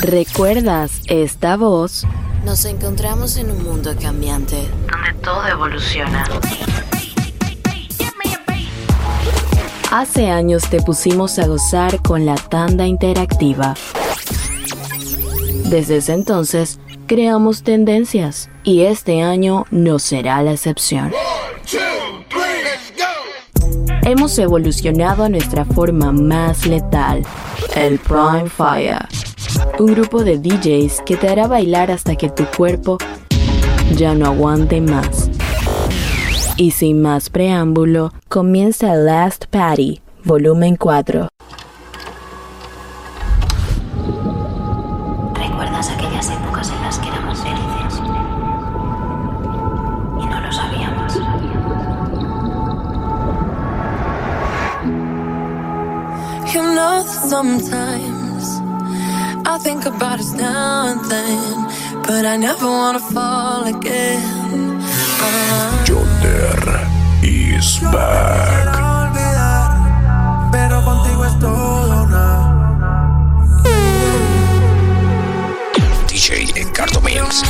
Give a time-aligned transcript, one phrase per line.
[0.00, 2.06] ¿Recuerdas esta voz?
[2.44, 6.24] Nos encontramos en un mundo cambiante donde todo evoluciona.
[9.90, 13.74] Hace años te pusimos a gozar con la tanda interactiva.
[15.64, 21.12] Desde ese entonces, creamos tendencias y este año no será la excepción.
[24.02, 27.26] Hemos evolucionado a nuestra forma más letal,
[27.74, 29.08] el Prime Fire.
[29.78, 32.98] Un grupo de DJs que te hará bailar hasta que tu cuerpo
[33.96, 35.30] ya no aguante más.
[36.56, 41.28] Y sin más preámbulo, comienza Last Party, volumen 4.
[59.80, 64.80] Think about us now and then, but I never wanna fall again.
[65.20, 66.58] Uh, Yonder
[67.22, 68.66] is back.
[68.88, 72.26] olvidar, pero contigo es todo nada.
[76.08, 77.42] DJ Encardo Mills.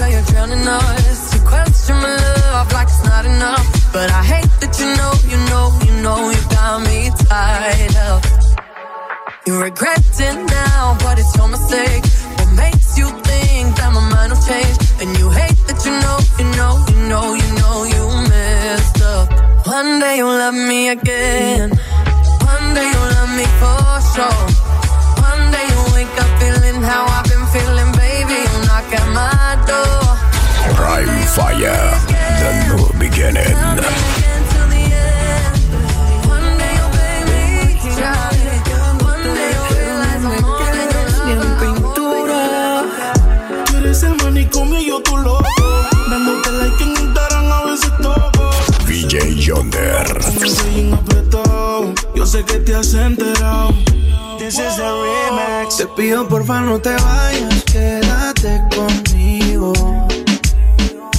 [0.00, 1.34] Like you're drowning us.
[1.34, 2.16] You question my
[2.52, 3.66] love like it's not enough.
[3.92, 8.45] But I hate that you know, you know, you know you got me tied up.
[9.46, 12.02] You regret it now, but it's your mistake.
[12.34, 14.74] What makes you think that my mind will change?
[14.98, 19.30] And you hate that you know, you know, you know, you know you messed up.
[19.64, 21.70] One day you'll love me again.
[21.70, 23.86] One day you'll love me for
[24.18, 24.42] sure.
[25.22, 28.34] One day you'll wake up feeling how I've been feeling, baby.
[28.50, 30.10] You'll knock at my door.
[30.74, 31.94] Prime Fire.
[32.42, 34.25] The new beginning.
[44.78, 45.44] Y yo tu loco.
[46.08, 48.50] Dándote like en Instagram a veces toco.
[48.86, 50.20] VJ Yonder.
[52.14, 53.74] Yo sé que te has enterado.
[54.38, 55.76] This is a remix.
[55.76, 59.72] Te pido porfa no te vayas, quédate conmigo.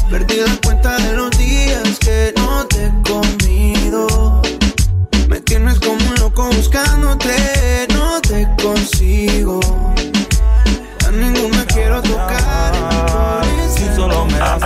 [0.09, 4.41] Perdí la cuenta de los días que no te he comido.
[5.27, 9.86] Me tienes como un loco buscándote, no te consigo.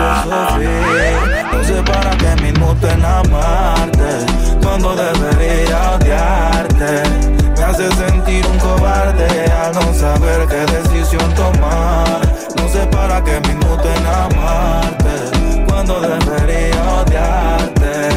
[0.02, 4.26] No sé para qué mismo te enamarte
[4.64, 7.04] Cuando debería odiarte.
[7.56, 12.20] Me hace sentir un cobarde Al no saber qué decisión tomar.
[12.58, 18.10] No sé para qué mismo te enamarte Cuando debería odiarte.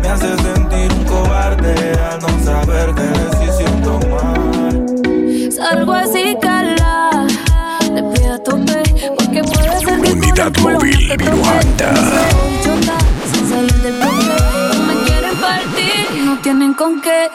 [0.00, 1.74] Me hace sentir un cobarde
[2.08, 4.72] Al no saber qué decisión tomar.
[5.50, 7.26] Salgo así, cala.
[7.80, 8.81] Te pido tope,
[9.16, 11.94] porque puede ser que Unidad móvil me.
[12.62, 12.98] Chota,
[13.32, 14.74] sin salir del bloque.
[14.74, 17.28] No me quieren partir no tienen con qué.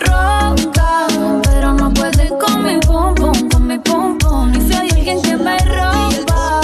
[0.00, 1.06] Ronca,
[1.44, 4.52] pero no pueden con mi pum pum, con mi pum pum.
[4.54, 6.60] Y si hay alguien que me rompa,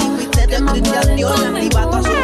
[0.48, 2.19] que no pueden con mi pum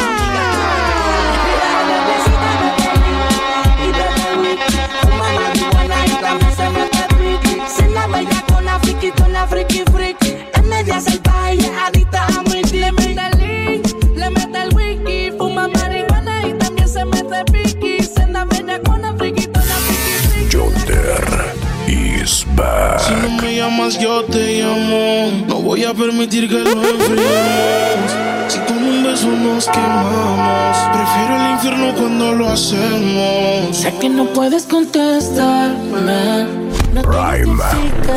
[23.87, 25.45] llamas, yo te llamo.
[25.47, 28.11] No voy a permitir que lo enfriemos.
[28.47, 33.75] Si con un beso nos quemamos, prefiero el infierno cuando lo hacemos.
[33.75, 36.47] Sé que no puedes contestarme.
[36.93, 37.61] No Prime.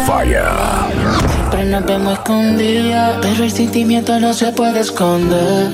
[0.06, 0.42] Fire.
[1.32, 5.70] Siempre nos vemos escondidas, pero el sentimiento no se puede esconder.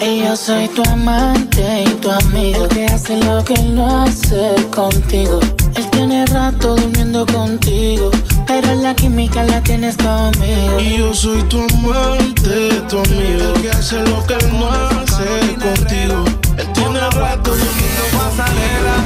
[0.00, 4.54] Y yo soy tu amante y tu amigo, el que hace lo que no hace
[4.74, 5.40] contigo.
[5.74, 8.10] Él tiene rato durmiendo contigo,
[8.46, 10.80] pero la química la tienes conmigo.
[10.80, 15.54] Y yo soy tu amante, tu amigo, el que hace lo que él no hace
[15.54, 16.24] contigo.
[16.56, 18.96] Él tiene rato durmiendo pasarela.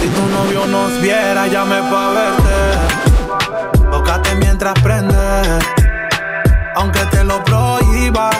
[0.00, 2.58] Si tu novio nos viera, llame pa' verte.
[3.90, 5.14] Tócate mientras prende.
[6.76, 8.30] Aunque te lo prohíba,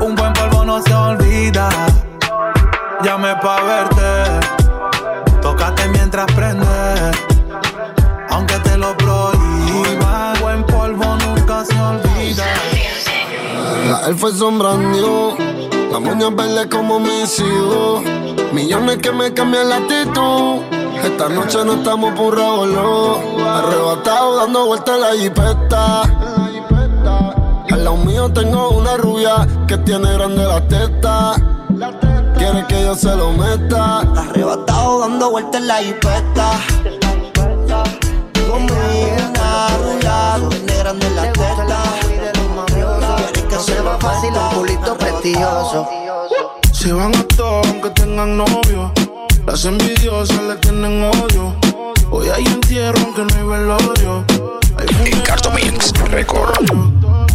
[0.00, 1.68] un buen polvo no se olvida.
[3.02, 4.61] Llame pa' verte.
[5.52, 6.66] Tócate mientras prende.
[8.30, 12.46] Aunque te lo prohíba, buen polvo nunca se olvida.
[13.90, 15.36] La él fue sombrando,
[15.92, 18.02] la moña verde como mis hijos.
[18.54, 20.62] Millones que me cambian la actitud.
[21.04, 23.18] Esta noche no estamos por no.
[23.46, 26.02] Arrebatado dando vueltas la jipeta.
[27.70, 31.51] Al lado mío tengo una rubia que tiene grande la testa.
[32.42, 34.00] Quiere que yo se lo meta.
[34.00, 35.78] Arrebatado dando vueltas en la
[38.52, 41.82] una rubia que tiene grande la testa.
[42.66, 45.88] Quiere que se lo fácil un culito prestigioso.
[46.72, 48.92] Se van a todos aunque tengan novio.
[49.46, 51.54] Las envidiosas le tienen odio.
[52.10, 54.24] Hoy hay entierro aunque no hay velorio.
[55.12, 56.58] Encarto Mix Record.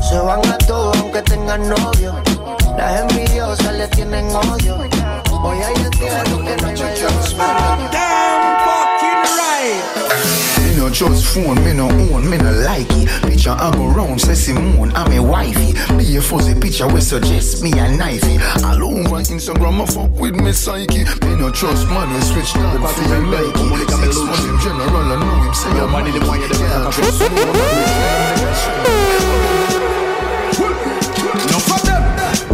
[0.09, 2.13] Se van a todos aunque tengan novio.
[2.77, 4.77] Las envidiosas le tienen odio.
[5.41, 7.09] Hoy hay entierro aunque no hay velorio.
[7.91, 9.83] Damn fucking right.
[10.61, 13.09] Me no just phone, me no own, me no like it.
[13.23, 15.73] Picture I go round, say Simone, I'm a wifey.
[15.97, 18.37] Be a fuzzy picture we suggest me a knifey.
[18.63, 21.03] All over Instagram, I fuck with me psyche.
[21.25, 23.89] Me no trust man, we switch down, feel like it.
[23.89, 27.21] Six months in general, I know him say I'm money, the one you can't trust
[28.61, 29.46] no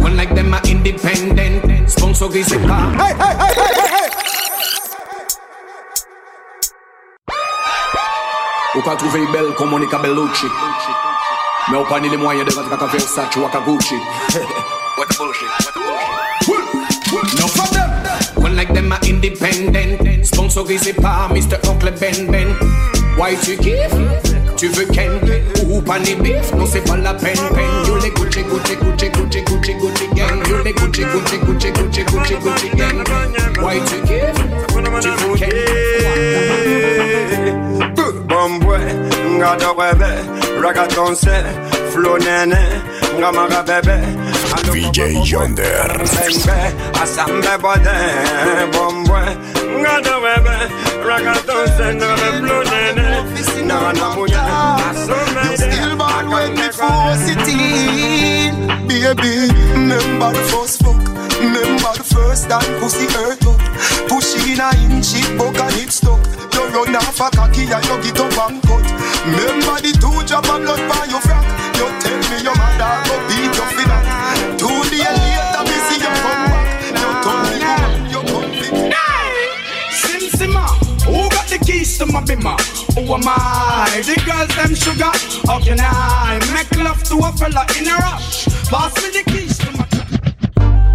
[0.04, 1.88] One like them are independent.
[1.88, 2.92] Sponsor is a car.
[2.92, 4.10] Hey, hey, hey, hey, hey, hey.
[8.76, 10.46] Ou ka trouve belle comme Monica Bellucci
[11.70, 13.94] Mais ou pas ni les moyens de rentrer à Versace ou à Gucci
[14.98, 15.80] What the bullshit, what the
[17.08, 17.90] bullshit No for them
[18.42, 21.56] One like them are independent Sponsorisé par Mr.
[21.70, 22.48] Uncle Ben Ben
[23.16, 25.20] Why tu kiffes Tu veux Ken
[25.68, 29.10] Ou pas ni beef Non c'est pas la peine peine You les Gucci Gucci Gucci
[29.10, 33.04] Gucci Gucci Gucci gang You les Gucci Gucci Gucci Gucci Gucci Gucci gang
[33.62, 34.42] Why tu kiffes
[35.02, 35.50] Tu veux Ken
[38.26, 38.78] Bombwe,
[39.38, 40.10] nga do bebe,
[40.62, 41.28] ragatonse,
[41.90, 42.58] flow nene,
[43.18, 43.96] nga maga bebe.
[44.70, 44.98] VJ
[45.30, 45.90] Yonder.
[47.02, 47.96] Asambe bode,
[48.72, 49.22] bombwe,
[49.80, 50.56] nga do bebe,
[51.06, 53.08] ragatonse, nga be flow nene,
[53.66, 54.42] na na muye,
[55.50, 61.02] You still born when me force it in Baby, remember the first fuck.
[61.38, 63.60] Remember the first time pussy hurt up.
[64.08, 66.20] Push in a inch, it buck and it stuck.
[66.54, 68.86] You run off a cocky and you get up and cut.
[69.26, 71.43] Remember the two drop of blood by your frack
[83.04, 84.00] Who am I?
[84.00, 85.12] The girls them sugar.
[85.46, 88.46] How can I make love to a fella in a rush?
[88.72, 89.84] Pass me the keys to my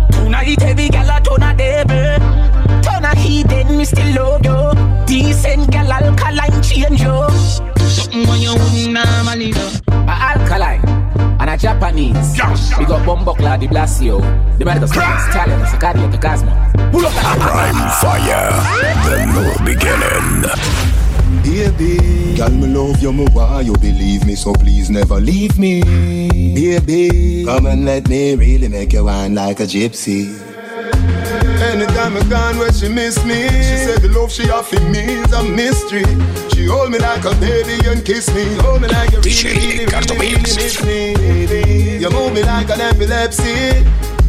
[0.09, 2.17] Tonight every gal a turn a devil
[2.81, 7.29] Turn a heathen, me still love you Decent gal alkaline change you
[7.77, 10.81] Something when you wouldn't normally do A alkaline
[11.39, 12.33] and a Japanese.
[12.33, 14.19] Big up Bombokla, the Blasio,
[14.57, 16.51] the Medical Science, Talent, Sicario, the Cosmo.
[16.91, 18.51] Pull up Prime Fire,
[19.06, 20.98] the new beginning.
[21.49, 25.81] Baby, girl, me love you, me why you believe me, so please never leave me.
[26.53, 30.29] Baby, come and let me really make you wine like a gypsy.
[31.59, 35.33] Anytime I gone where she miss me, she said the love she offer me is
[35.33, 36.05] a mystery.
[36.53, 39.85] She hold me like a baby and kiss me, hold me like you really, really,
[39.89, 41.15] really, really miss me.
[41.15, 43.81] Baby, you move me like an epilepsy.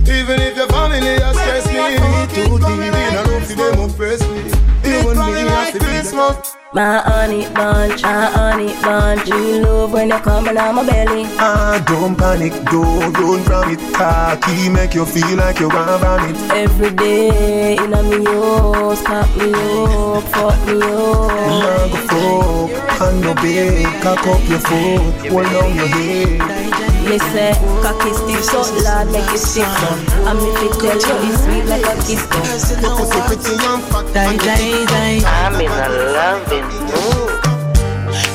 [0.08, 2.00] Even if your family has stressed me,
[2.34, 4.69] too deep in a love, them oppress me.
[5.11, 9.29] You me have to My honey bunch, my honey bunch.
[9.29, 11.25] You love when you coming on my belly.
[11.39, 13.81] Ah, don't panic, don't run from it.
[13.93, 16.37] Cocky make you feel like you want on it.
[16.53, 21.31] Every day in a me house, pop me up, fuck me up.
[21.58, 26.69] Now go fuck, and no bed, cock up your foot, hold down your head.
[27.10, 27.50] Me say,
[27.82, 29.67] cocky stiff so Lord make it stiff
[30.29, 32.76] And me fit tell you it's sweet like a kiss pretty.
[34.14, 37.30] Die, die, die I'm in a loving mood.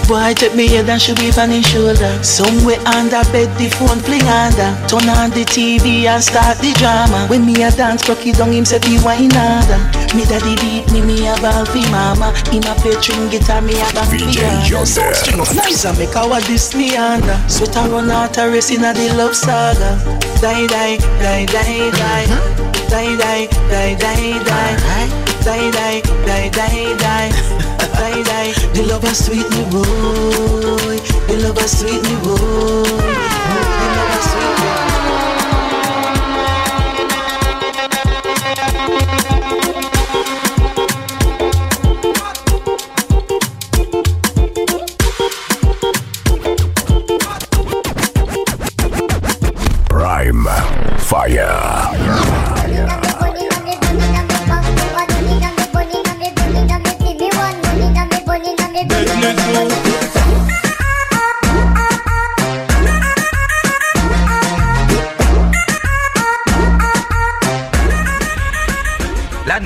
[0.07, 2.21] Boy, take me head and should be on his shoulder.
[2.21, 4.69] Somewhere under bed, the phone fling under.
[4.85, 7.25] Turn on the TV and start the drama.
[7.25, 9.81] When me a dance, rock it down, him say be wine harder.
[10.13, 12.37] Me daddy beat me, me a ball fi mama.
[12.53, 14.85] Him a play string guitar, me a bang piano.
[14.85, 17.37] So string up nice and make our Disney under.
[17.49, 19.97] Sweat and run out a race inna the love saga.
[20.37, 22.25] Die, die, die, die, die.
[22.29, 22.89] Hmm?
[22.93, 25.34] Die, die, die, die, die.
[25.45, 27.29] Die, die, die, die, die.
[27.77, 28.53] Die, die.
[28.73, 30.97] The love is sweet me boy.
[31.27, 32.83] The love is sweet me boy.
[32.83, 34.74] The love is sweet me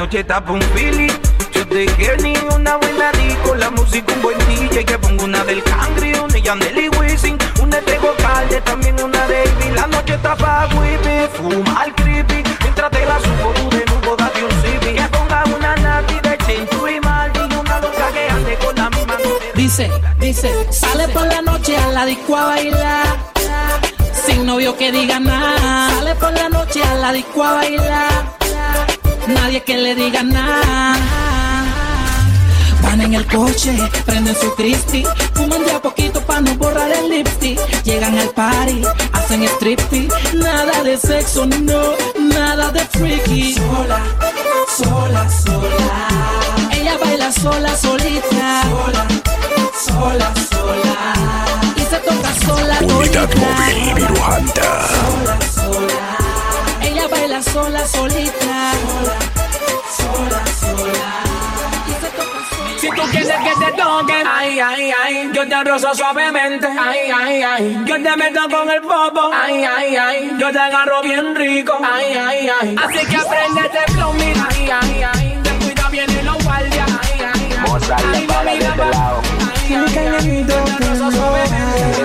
[0.09, 1.07] noche está pa' un fili.
[1.53, 5.43] Yo te quiero ni una buena disco, la música un buen DJ que pongo una
[5.43, 9.75] del Cangri, una Yandel y Wisin, una de Calde, también una de Ivy.
[9.75, 14.43] La noche está pa' whippy, fumar creepy, mientras te la subo tú de nuevo date
[14.43, 14.95] un zippy.
[14.95, 19.15] Que ponga una nati de Chinchu y Maldi una loca que ande con la misma
[19.53, 23.17] Dice, dice, sale por la noche a la disco a bailar.
[24.25, 25.91] Sin novio que diga nada.
[25.91, 28.38] Sale por la noche a la disco a bailar.
[29.29, 30.95] Nadie que le diga nada.
[32.81, 37.09] Van en el coche, prenden su Cristi, fuman de a poquito para no borrar el
[37.09, 37.59] lipstick.
[37.83, 38.81] Llegan al party,
[39.13, 41.81] hacen striptease, nada de sexo, no,
[42.17, 43.53] nada de freaky.
[43.53, 44.01] Sola,
[44.77, 46.69] sola, sola.
[46.71, 48.63] Ella baila sola, solita.
[48.63, 49.07] Sola,
[49.85, 51.13] sola, sola.
[51.75, 53.45] Y se toca sola, Unidad todita.
[53.45, 54.87] móvil Virujanta.
[54.87, 56.18] Sola, sola.
[56.99, 58.71] Ella baila sola, solita.
[58.85, 59.17] Sola,
[59.97, 60.43] sola.
[60.59, 61.23] Sola.
[62.77, 67.41] Si tú quieres que te toque, ay, ay, ay, yo te rozo suavemente, ay, ay,
[67.41, 71.77] ay, yo te meto con el popo, ay, ay, ay, yo te agarro bien rico,
[71.81, 76.09] ay, ay, ay, así que aprende este flow, mira, ay, ay, ay, te cuida bien
[76.09, 79.21] y los guardias, ay, ay, ay, Mozart ay, mami, de este lado.
[79.53, 81.99] ay, ay, ay, yo te rozo suavemente.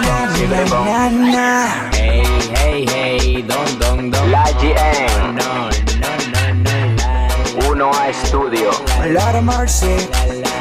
[2.05, 2.23] Hey,
[2.55, 4.31] hey, hey, don, don, don.
[4.31, 5.35] La GM.
[5.41, 5.71] No,
[6.03, 7.69] no, no, no, la.
[7.71, 8.71] Uno a estudio.
[9.07, 9.97] Lara Marce,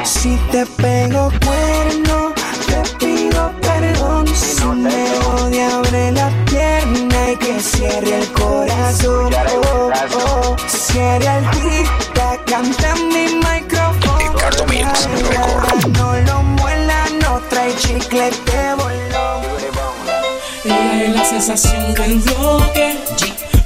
[0.04, 2.34] si te pego cuerno,
[2.68, 4.26] te pido perdón.
[4.28, 5.04] Si me
[5.36, 9.34] odia, abre la pierna y que cierre el corazón.
[9.34, 12.04] Oh, oh, cierre el tic
[12.46, 14.34] canta en mi micrófono.
[16.00, 19.03] No lo muela, no trae chicle de bolón.
[21.40, 22.96] Sensación del bloque.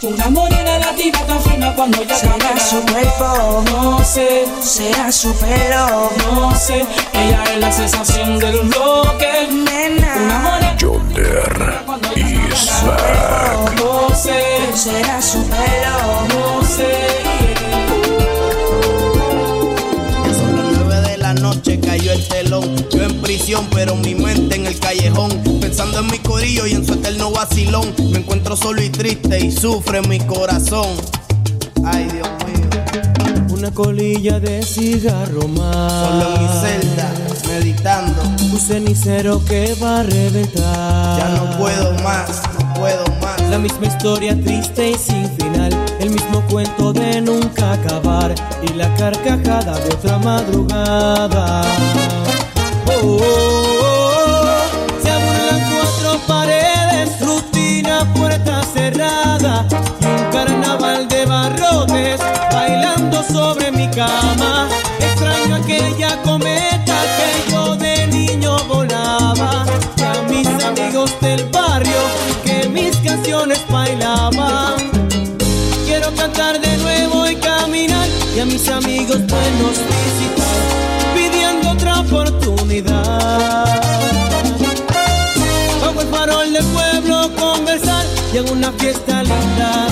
[0.01, 6.09] Una morena latina tan fina cuando ella Será su cuerpo, No sé, será su pelo.
[6.31, 6.85] no sé.
[7.13, 9.49] Ella es la sensación del bloque.
[9.51, 11.83] Una morena Yonder
[12.15, 13.73] Isaac.
[13.75, 14.41] no sé,
[14.73, 16.25] será su pelo.
[16.33, 17.07] no sé.
[20.39, 22.86] Son las nueve de la noche cayó el telón.
[23.27, 25.29] Prisión, pero mi mente en el callejón.
[25.59, 27.93] Pensando en mi corillo y en su eterno vacilón.
[28.09, 30.87] Me encuentro solo y triste y sufre mi corazón.
[31.83, 32.69] Ay, Dios mío.
[33.49, 36.07] Una colilla de cigarro más.
[36.07, 37.13] Solo en mi celda,
[37.49, 38.21] meditando.
[38.49, 41.19] Un cenicero que va a reventar.
[41.19, 43.41] Ya no puedo más, no puedo más.
[43.49, 45.77] La misma historia triste y sin final.
[45.99, 48.33] El mismo cuento de nunca acabar.
[48.63, 51.65] Y la carcajada de otra madrugada.
[53.03, 54.57] Oh.
[55.03, 57.19] Se burlan cuatro paredes.
[57.21, 59.65] Rutina, puerta cerrada.
[60.01, 62.19] Y un carnaval de barrotes.
[62.51, 64.67] Bailando sobre mi cama.
[64.99, 69.65] Extraño aquella cometa que yo de niño volaba.
[69.97, 72.01] Y a mis amigos del barrio
[72.43, 74.75] que mis canciones bailaban.
[75.85, 82.46] Quiero cantar de nuevo y caminar y a mis amigos buenos visitar, pidiendo otra oportunidad.
[85.81, 89.87] Bajo el farol del pueblo conversar y en una fiesta linda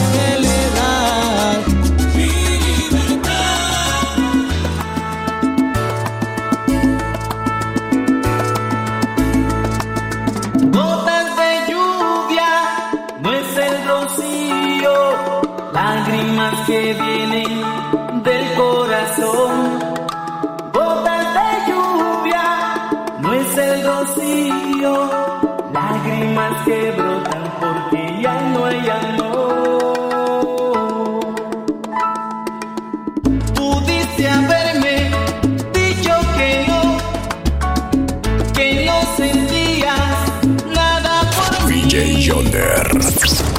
[42.95, 43.54] Yonder.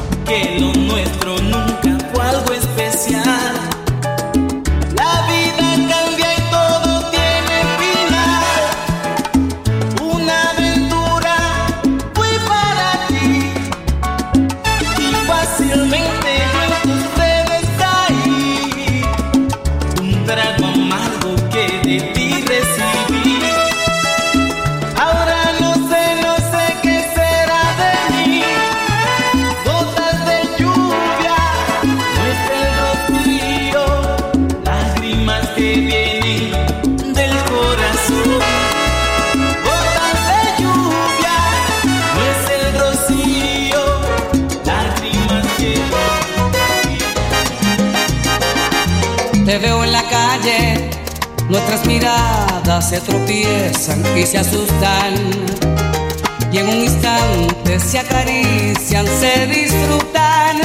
[54.17, 55.15] Y se asustan.
[56.51, 60.57] Y en un instante se acarician, se disfrutan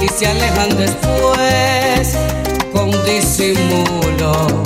[0.00, 2.16] y se alejan después
[2.72, 4.62] con disimulo.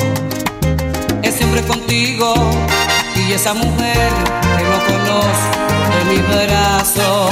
[1.23, 2.35] Es siempre contigo
[3.17, 4.11] y esa mujer
[4.57, 5.63] que no conozco
[5.95, 7.29] de mi brazo.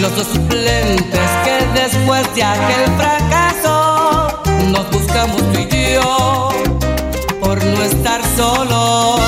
[0.00, 6.50] Los dos suplentes que después de aquel fracaso nos buscamos tú y yo
[7.40, 9.20] por no estar solos.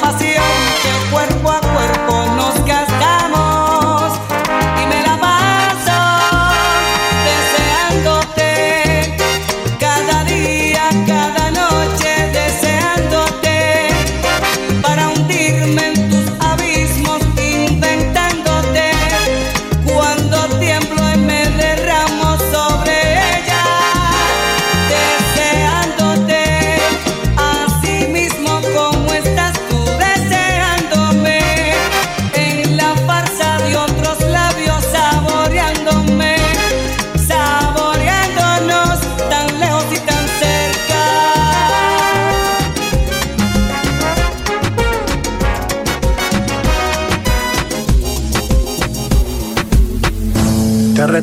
[0.00, 0.37] De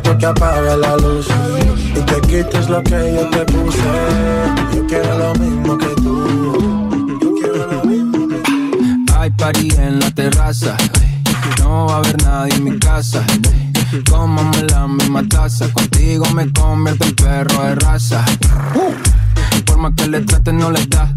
[0.00, 1.26] Que apague la luz
[1.94, 3.78] y te quites lo que yo te puse.
[4.74, 6.88] Yo quiero lo mismo que tú.
[9.14, 10.76] Hay party en la terraza.
[11.58, 13.22] No va a haber nadie en mi casa.
[14.10, 15.70] Cómame la misma taza.
[15.70, 18.24] Contigo me convierto en perro de raza.
[19.66, 21.14] Por más que le traten, no les da.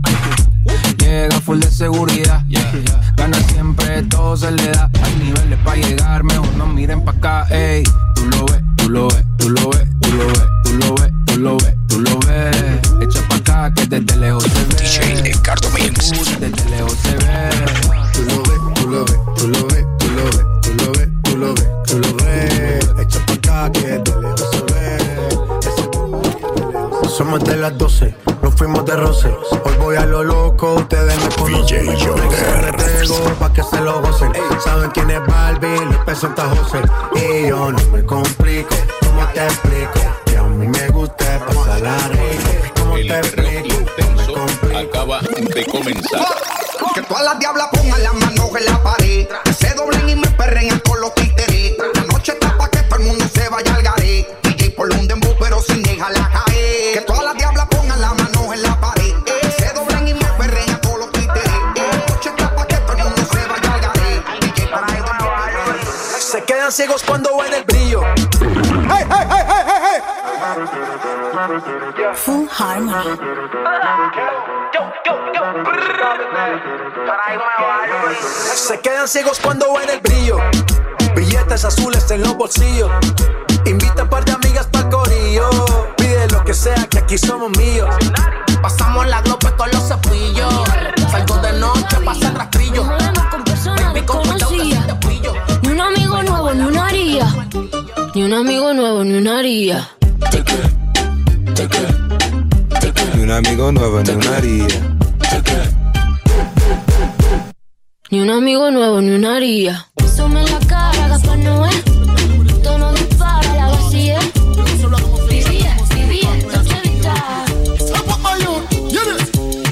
[1.05, 2.43] Llega full de seguridad.
[3.15, 4.89] Gana siempre, todo se le da.
[5.03, 7.45] Hay niveles para llegar, mejor no miren pa' acá.
[7.51, 7.83] Ey,
[8.15, 11.11] tú lo ves, tú lo ves, tú lo ves, tú lo ves, tú lo ves,
[11.27, 12.79] tú lo ves, tú lo ves.
[13.01, 14.65] Echa pa' acá que desde lejos se ve.
[14.81, 16.11] DJ Ricardo Mix.
[16.39, 17.49] Desde lejos se ve.
[18.13, 21.09] Tú lo ves, tú lo ves, tú lo ves, tú lo ves, tú lo ves,
[21.23, 22.89] tú lo ves, tú lo ves.
[22.99, 24.97] Echa pa' acá que de lejos se ve.
[27.15, 29.29] Somos de las 12, nos fuimos de roce.
[29.63, 30.23] Hoy voy a lo
[30.55, 31.85] loco, ustedes me conocen.
[31.85, 34.31] Me rego pa' que se lo gocen.
[34.63, 36.81] Saben quién es Barbie, les presenta José.
[37.15, 39.99] Y yo no me complico, ¿cómo te explico?
[40.25, 42.79] Que a mí me gusta pasar la rico.
[42.79, 43.75] ¿Cómo te explico?
[44.75, 46.25] acaba de comenzar.
[46.93, 49.27] Que todas las diablas pongan las manos en la pared.
[49.43, 51.34] Que se doblen y me perren con los títeres.
[66.75, 68.01] Ciegos cuando ven el brillo.
[68.03, 70.01] Hey, hey, hey, hey, hey, hey.
[72.13, 73.17] Full Harmony.
[78.55, 80.37] Se quedan ciegos cuando ven el brillo.
[81.15, 82.91] Billetes azules en los bolsillos.
[83.65, 85.49] Invita un par de amigas para corillo.
[85.95, 87.95] Pide lo que sea, que aquí somos míos.
[88.61, 90.64] Pasamos la glope con los cepillos.
[98.25, 99.87] Un amigo nuevo, ni una haría.
[103.13, 104.67] Ni un amigo nuevo, ni una haría.
[108.09, 109.85] Ni un amigo nuevo, ni una haría.
[110.17, 111.69] En la cara, Gaspar Noé.
[112.63, 114.19] Tono dispara, la vacía.
[115.29, 116.29] Vivía, vivía.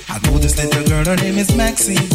[0.10, 2.08] I know this little girl, her name is Maxine.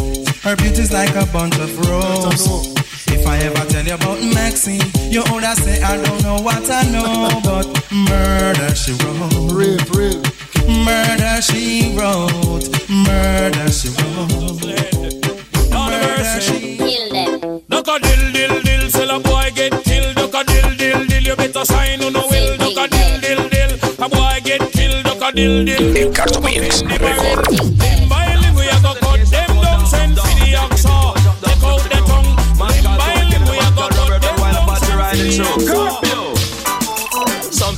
[0.45, 2.79] Her beauty's like a bunch of roses.
[3.19, 6.85] If I ever tell you about Maxine, you older say I don't know what I
[6.91, 9.51] know, but murder she wrote.
[9.51, 10.23] Rape, rape.
[10.69, 12.69] Murder she wrote.
[12.89, 14.63] Murder she wrote.
[15.75, 17.63] Murder she Kill them.
[17.69, 20.15] Duck a dill dill dill, sell a boy get killed.
[20.15, 22.57] Duck a dill dill dill, you better sign on the will.
[22.57, 25.05] Duck a dill dill dill, a boy get killed.
[25.05, 25.97] Duck a dill dill.
[25.97, 28.28] El Carto Mix, mejor.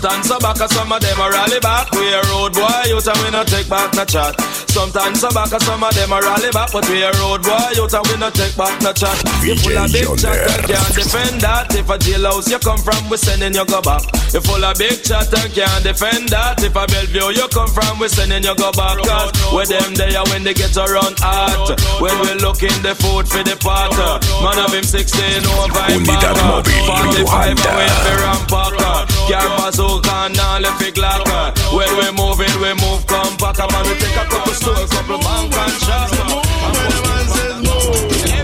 [0.01, 1.93] Sometimes so back some of them a rally back.
[1.93, 4.35] We a road boy out and we no take back no chat.
[4.71, 7.91] Sometimes so back some of them a rally back, but we a road boy out
[7.91, 9.19] and we no take back no chat.
[9.43, 11.75] You full of big chat and can't defend that.
[11.75, 14.07] If a jailhouse you come from, we sending you go back.
[14.31, 16.63] You full of big chat and can't defend that.
[16.63, 18.95] If a Bellevue you come from, we sending you go back.
[19.03, 21.75] Cause with them there when they get around hot.
[21.99, 23.91] When we looking the food for the pot.
[24.39, 26.31] Man of him 16 over him back.
[26.31, 29.03] 45 away for rampacker.
[29.27, 31.59] Can't pass out and now left it glacker.
[31.75, 33.59] When we moving, we move compact.
[33.59, 36.13] Man, we take a couple store, couple bank and shop.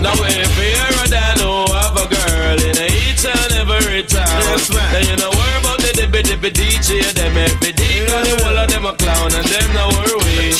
[0.01, 4.25] Now we fear than who have a girl in each and every town.
[4.73, 8.05] Now you know worry about the dippy dippy DJ, them every day.
[8.09, 10.53] Cause the whole of them a clown and them no worry.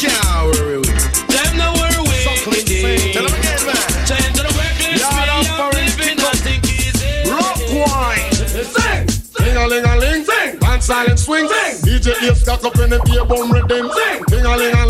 [1.33, 1.97] Them no worry.
[4.07, 7.29] Change to the workplace, me I'm living nothing easy.
[7.29, 8.31] Rock wine.
[8.31, 9.03] Sing.
[9.09, 10.23] Sing a ling a ling.
[10.23, 10.59] Sing.
[10.59, 11.47] Dance silent swing.
[11.47, 11.75] Sing.
[11.83, 13.91] DJ Ace cock up in the beer bum rhythm.
[13.91, 14.23] Sing.
[14.29, 14.86] Ding a ling a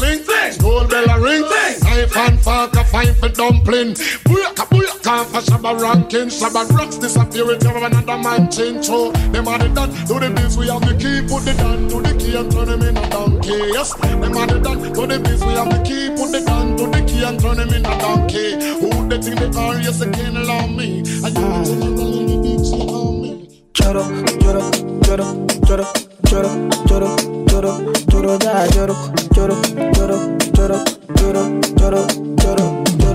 [3.18, 3.94] a for dumpling.
[4.26, 6.30] Booyaka booyaka for shabba ranking.
[6.30, 8.86] Shabba rocks disappear with another man change.
[8.86, 9.90] So them are the done.
[10.06, 11.22] Do the biz we have the key.
[11.28, 13.58] Put the down to the key and turn him in a donkey.
[13.74, 13.94] Yes.
[13.96, 14.94] Them are the done.
[14.94, 16.10] Do the biz we have the key.
[16.16, 18.54] Put the down to the key and turn him in a donkey.
[18.82, 19.76] Who they think they are?
[19.82, 21.00] Yes, they can't allow me.
[21.00, 23.62] And you know the little DJ on me.
[23.74, 24.28] Lloro,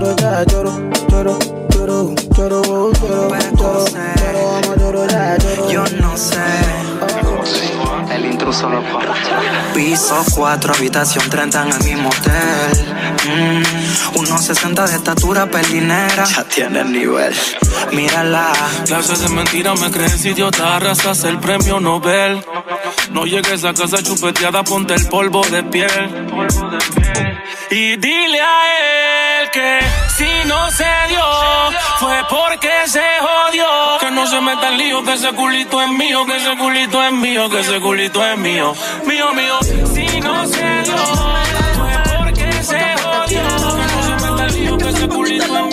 [0.03, 1.39] lloro, lloro, lloro,
[1.69, 3.47] lloro, lloro, lloro, lloro, ya lloro, lloro, lloro, lloro, lloro, lloro, lloro, lloro, ya lloro,
[3.47, 5.71] lloro, lloro, lloro, lloro, lloro, lloro, amo, lloro, ya lloro.
[5.71, 7.72] Yo no sé.
[8.11, 8.83] El intruso lo
[9.73, 12.95] Piso 4, habitación 30 en el mismo hotel.
[13.27, 16.25] Mm, unos 60 de estatura, pelinera.
[16.25, 17.33] Ya tiene el nivel.
[17.91, 18.51] Mírala.
[18.85, 22.43] Clases de mentira me crees idiota, arrasas el premio Nobel.
[23.11, 26.09] No llegues a casa chupeteada, ponte el polvo de piel.
[27.69, 29.79] Y dile a él que
[30.17, 31.23] si no se dio,
[31.99, 33.65] fue porque se jodió.
[33.99, 37.11] Que no se meta en lío, que ese culito es mío, que ese culito es
[37.13, 38.73] mío, que ese culito es mío.
[39.05, 39.59] Mío, mío.
[39.61, 40.97] Si no se dio,
[41.75, 43.43] fue porque se jodió.
[43.43, 45.72] No se meta en lío, que ese culito es mío,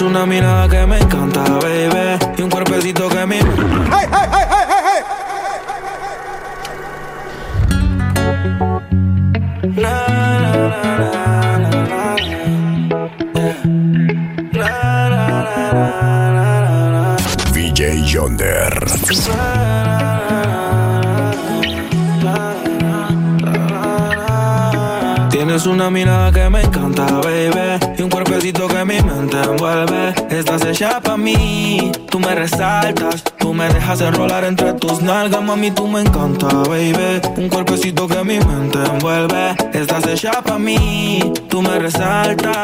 [0.00, 2.18] Tienes una mirada que me encanta, baby.
[2.38, 3.36] Y un cuerpecito que me.
[3.36, 3.44] Hey,
[3.92, 5.02] hey, hey, hey,
[17.76, 18.72] hey, Yonder.
[25.28, 27.89] Tienes una mirada que me encanta, baby.
[28.00, 30.14] Y un cuerpecito que mi mente envuelve.
[30.30, 33.22] Estás hecha pa' mí, tú me resaltas.
[33.38, 37.20] Tú me dejas enrolar entre tus nalgas, mami, tú me encanta, baby.
[37.36, 39.54] Un cuerpecito que mi mente envuelve.
[39.74, 42.54] Estás hecha pa' mí, tú me resaltas.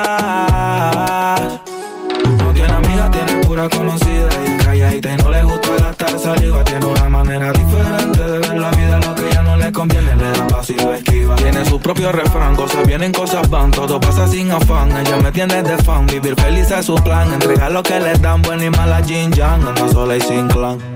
[2.39, 6.65] No tiene amiga, tiene pura conocida y calladita y no le gusta gastar saliva.
[6.65, 9.36] Tiene una manera diferente de ver la vida, lo que
[9.67, 11.35] le conviene, le da paso y lo esquiva.
[11.37, 14.97] Tiene su propio refrán, cosas vienen, cosas van, todo pasa sin afán.
[14.97, 17.33] Ella me tiene de fan, vivir feliz es su plan.
[17.33, 20.96] Entregar lo que le dan, buena y mala Jin Yang, anda sola y sin clan.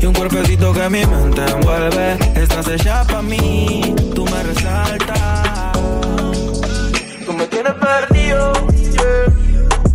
[0.00, 2.18] Y un cuerpecito que mi mente envuelve.
[2.34, 5.78] Estás hecha para mí, tú me resaltas.
[7.24, 8.52] Tú me tienes perdido,
[8.92, 9.32] yeah.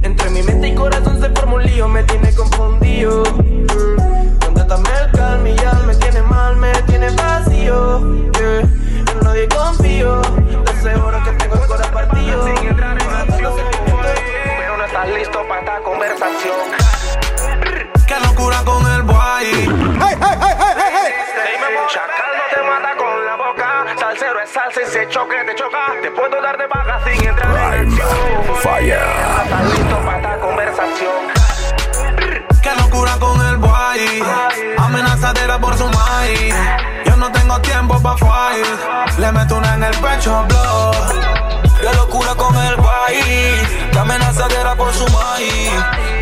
[0.02, 3.24] Entre mi mente y corazón se forma un lío, me tiene confundido.
[3.24, 4.38] Yeah.
[4.44, 8.32] Contrátame el calma y ya me tiene mal, me tiene vacío.
[8.34, 8.62] Yeah.
[8.62, 10.22] En nadie confío,
[10.66, 12.46] te aseguro que tengo el corazón partido.
[12.46, 13.54] Sin entrar en acción,
[14.58, 16.95] pero no estás listo para esta conversación.
[19.26, 19.98] El boy.
[20.00, 21.14] Hey, hey, hey.
[21.88, 23.86] Chacal no te mata con la boca.
[23.98, 25.94] Salsero es salsa y si choque te choca.
[26.02, 28.10] Te puedo dar de baja sin entrar en acción.
[28.62, 29.00] Fire.
[29.00, 31.16] No estás listo para esta conversación.
[32.62, 34.24] Qué locura con el boy.
[34.78, 36.56] Amenazadera por su maíz.
[37.06, 39.20] Yo no tengo tiempo pa' fight.
[39.20, 40.92] Le meto una en el pecho, blow.
[41.82, 43.22] Qué locura con el boy.
[43.92, 45.72] Qué amenazadera por su maíz.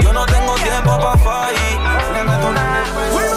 [0.01, 2.13] Yo no tengo tiempo pa' fight.
[2.13, 3.32] Le meto una en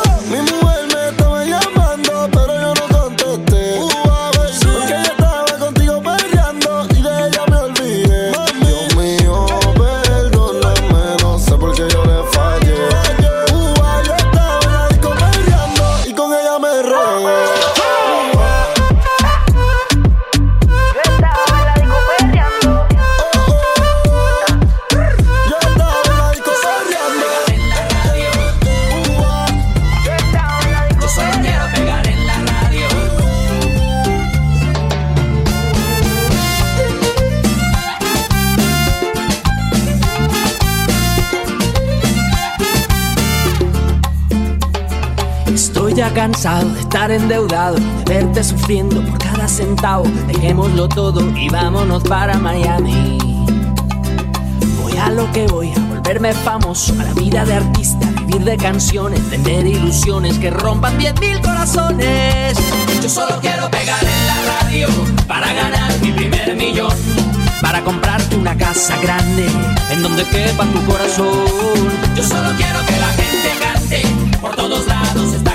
[46.16, 50.05] cansado de estar endeudado, de verte sufriendo por cada centavo.
[50.26, 53.18] Dejémoslo todo y vámonos para Miami.
[54.81, 58.57] Voy a lo que voy, a volverme famoso, a la vida de artista, vivir de
[58.57, 62.57] canciones, tener ilusiones que rompan 10 mil corazones.
[63.02, 64.88] Yo solo quiero pegar en la radio
[65.29, 66.94] para ganar mi primer millón.
[67.61, 69.46] Para comprarte una casa grande
[69.90, 71.44] en donde quepa tu corazón.
[72.16, 75.45] Yo solo quiero que la gente cante por todos lados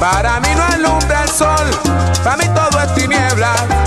[0.00, 1.70] Para mí no alumbra el sol,
[2.24, 3.79] para mí todo es tiniebla.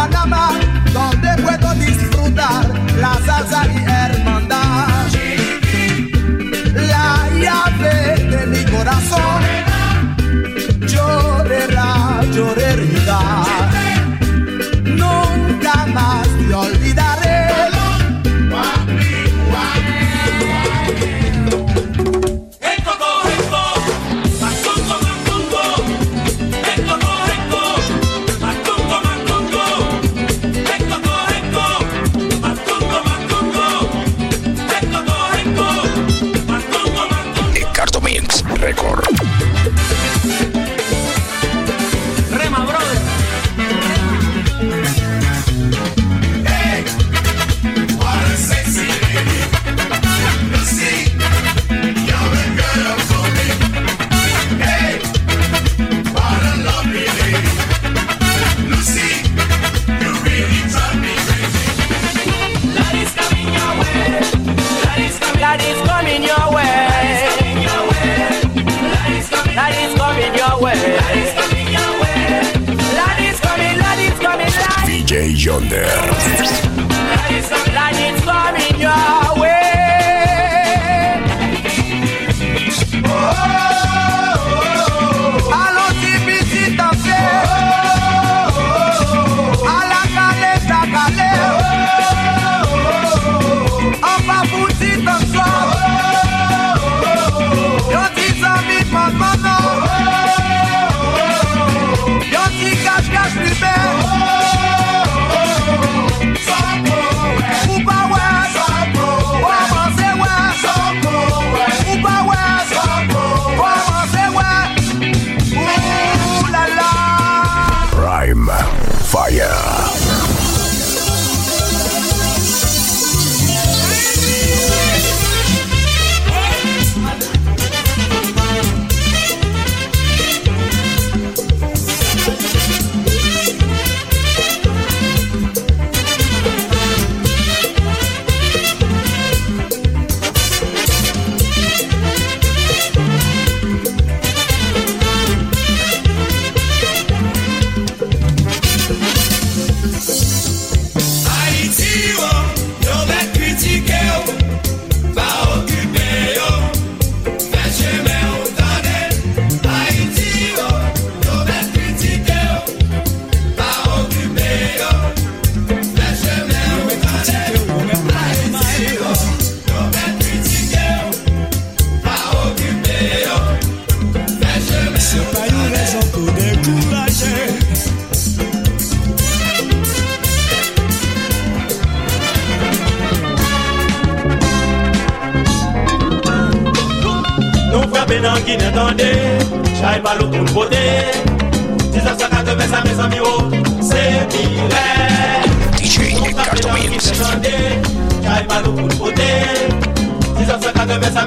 [0.00, 0.58] Panamá,
[0.94, 2.64] donde puedo disfrutar
[2.96, 4.39] la salsa y hermandad.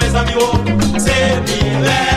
[0.04, 0.58] mes amis, oh,
[0.97, 2.12] c'est l'hiver.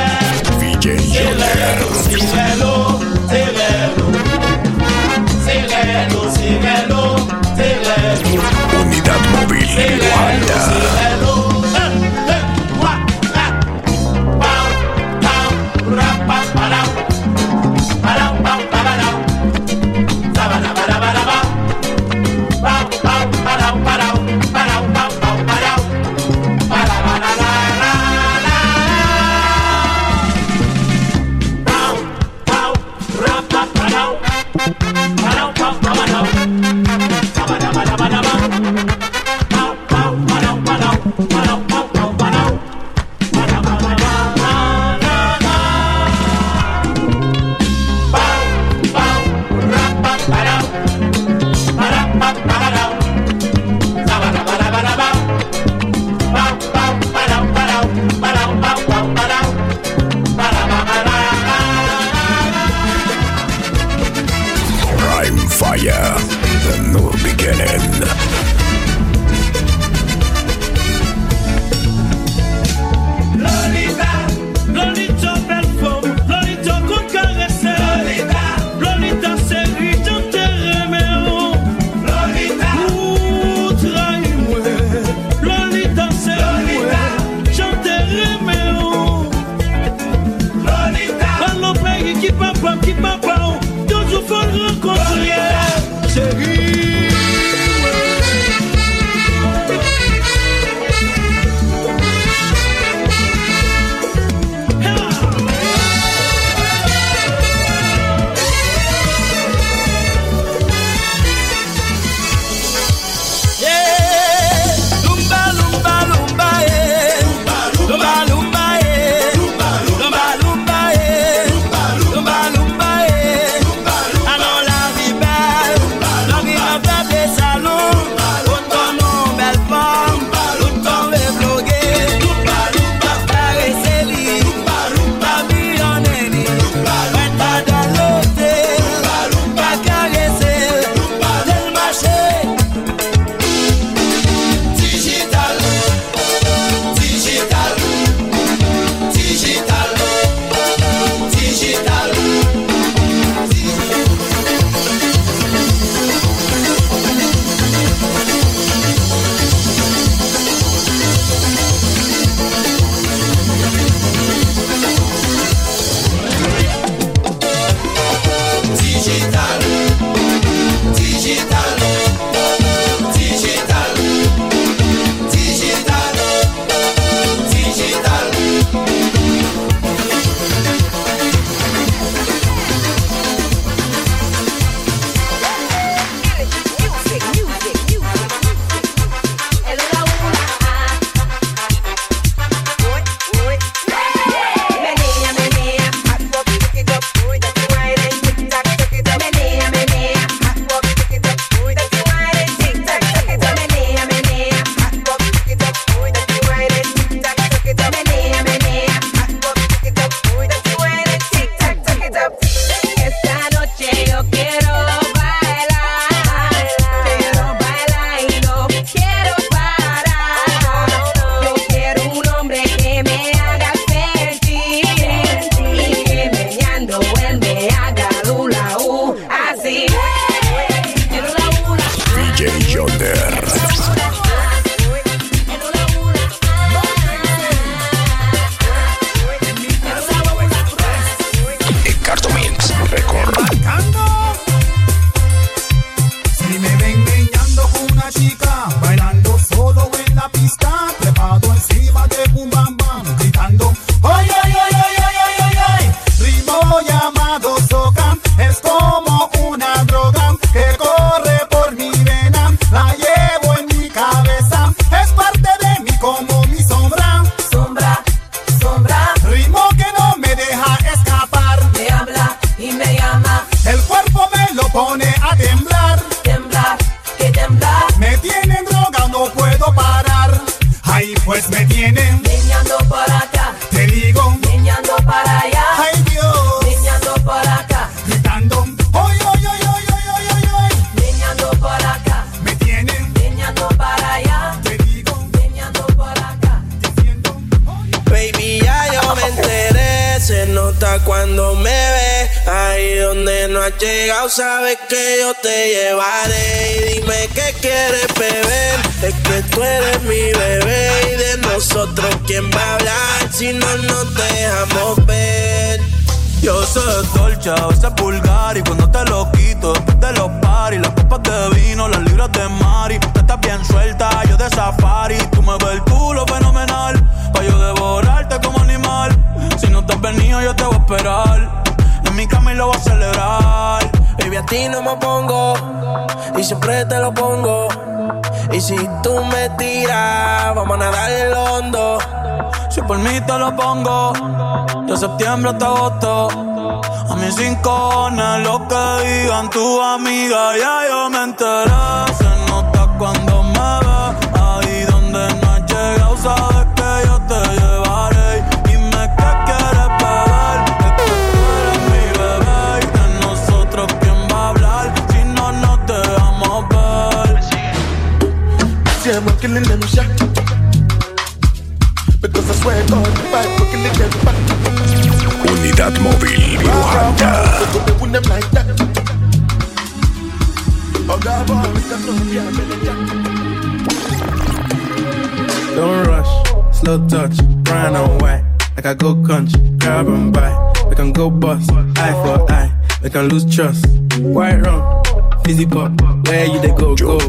[395.47, 395.93] Dizzy pop,
[396.27, 397.21] where you they go, go, go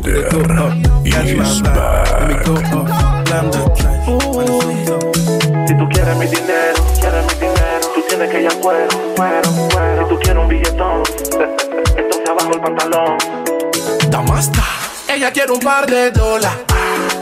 [5.67, 9.51] Si tú quieres mi dinero, quieres mi dinero, tú tienes que ya cuero, cuero.
[9.51, 11.03] Si tú quieres un billetón,
[11.95, 13.17] entonces abajo el pantalón.
[14.09, 14.63] Damasta,
[15.13, 16.57] ella quiere un par de dólares.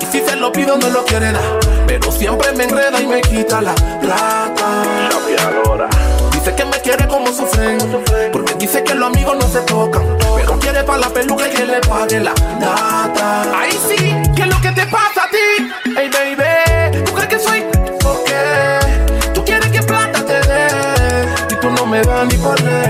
[0.01, 3.19] Y si se lo pido no lo quiere dar, pero siempre me enreda y me
[3.19, 4.83] quita la plata.
[6.31, 10.04] Dice que me quiere como su friend, porque dice que los amigos no se tocan
[10.95, 13.59] rompa la peluca y que le pare la data.
[13.59, 15.71] Ahí sí, ¿qué es lo que te pasa a ti?
[15.95, 17.63] Hey baby, ¿tú crees que soy?
[18.01, 19.31] ¿Por qué?
[19.33, 20.67] ¿Tú quieres que plata te dé?
[21.51, 22.84] Y tú no me das ni por qué?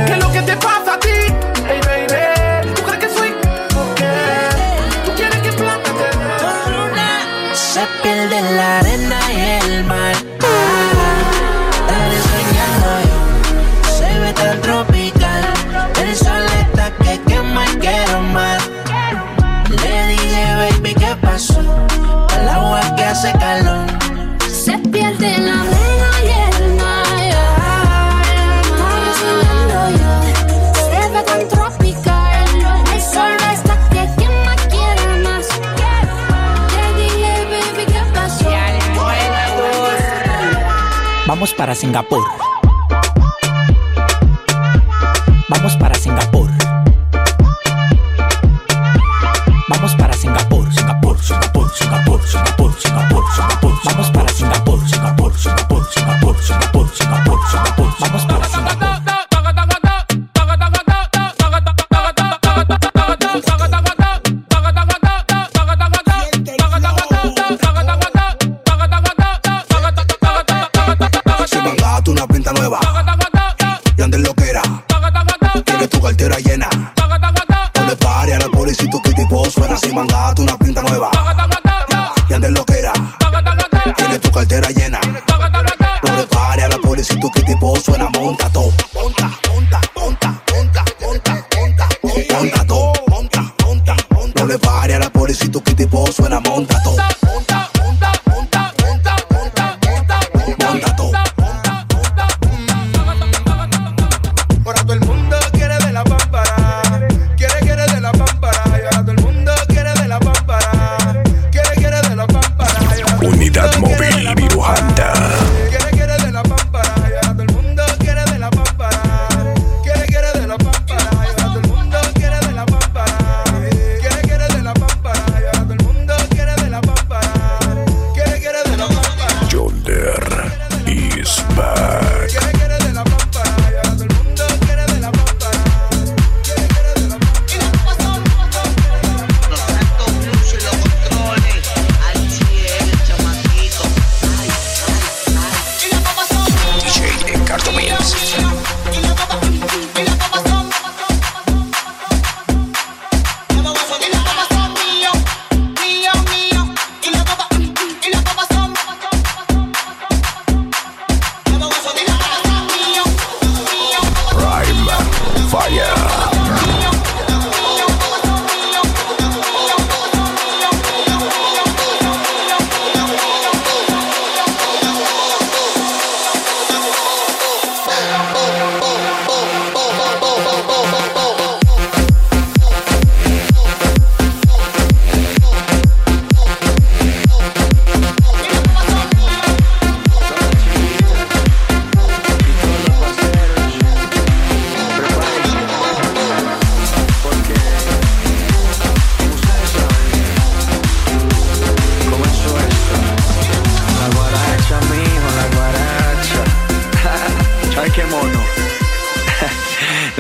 [41.66, 42.45] para Singapur.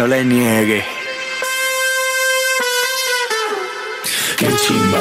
[0.07, 0.77] Le niegue.
[0.77, 0.83] Eh,
[4.37, 4.99] Qué chimba.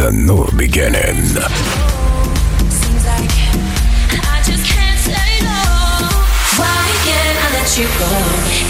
[0.00, 1.28] The new beginning.
[2.72, 3.36] Seems like
[4.16, 5.60] I just can't say no.
[6.56, 8.08] Why can't I let you go?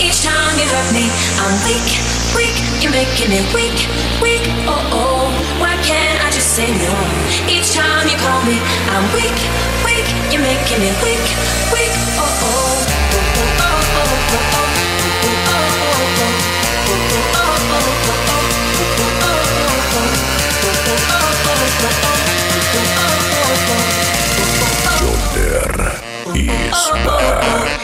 [0.02, 1.06] Each time you hurt me,
[1.38, 1.86] I'm weak,
[2.34, 2.58] weak.
[2.82, 3.78] You're making me weak,
[4.18, 4.42] weak.
[4.66, 5.30] Oh oh.
[5.62, 6.98] Why can't I just say no?
[7.46, 8.58] Each time you call me,
[8.90, 9.38] I'm weak,
[9.86, 10.10] weak.
[10.34, 11.26] You're making me weak,
[11.70, 11.94] weak.
[12.18, 12.74] Oh oh.
[13.54, 14.70] Oh oh oh oh oh.
[20.00, 20.29] Yonder
[26.48, 27.80] is back.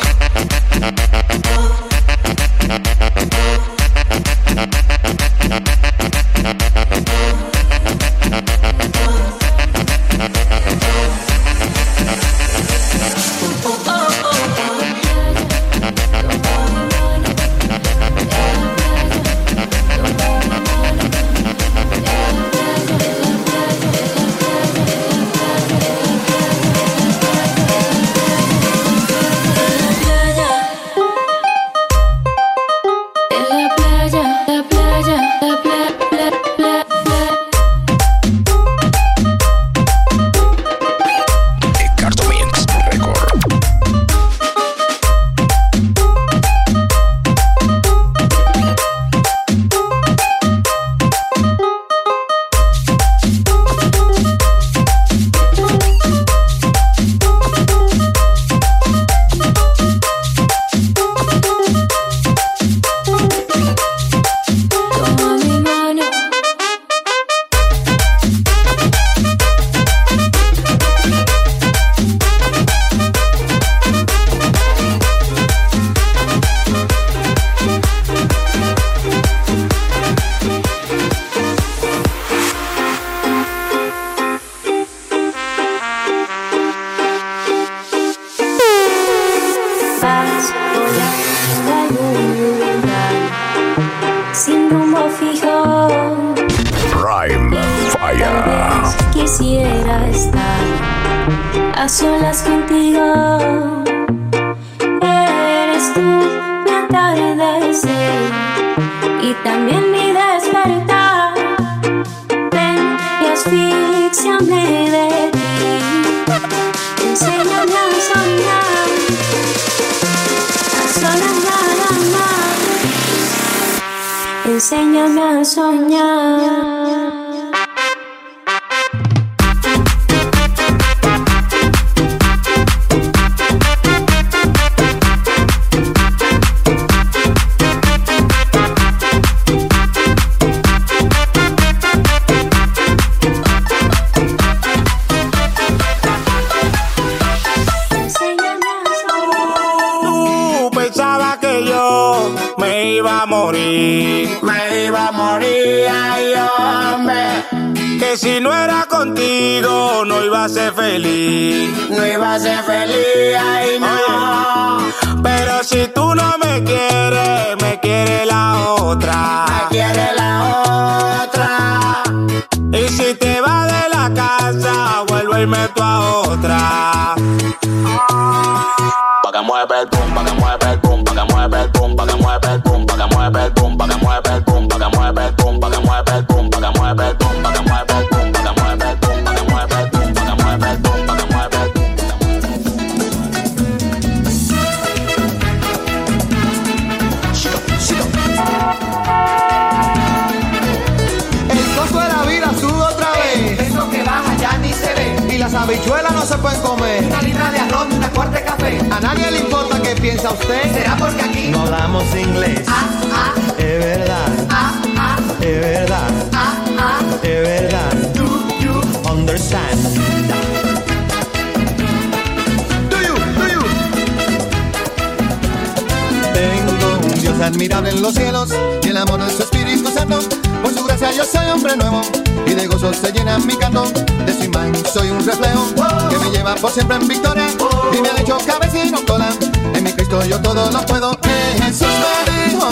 [231.57, 232.03] Hombre nuevo
[232.47, 233.85] y de gozo se llena mi canto.
[234.27, 235.65] De su imagen soy un reflejo
[236.11, 237.49] que me lleva por siempre en victoria
[237.93, 239.29] y me ha hecho cabecino cola.
[239.75, 241.19] En mi Cristo yo todo lo puedo.
[241.21, 242.69] Que Jesús me dijo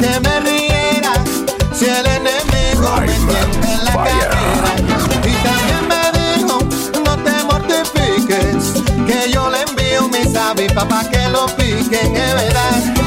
[0.00, 1.12] que me riera
[1.72, 4.74] si el enemigo me tienta en la carrera.
[5.24, 6.58] Y también me dijo
[7.04, 12.97] no te mortifiques que yo le envío mis avis papá que lo piquen, es verdad.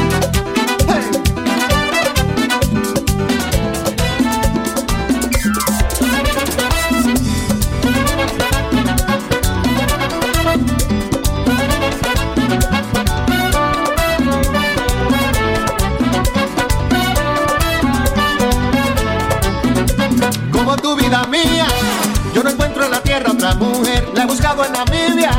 [23.11, 24.09] Tierra otra mujer.
[24.15, 25.31] La he buscado en Namibia,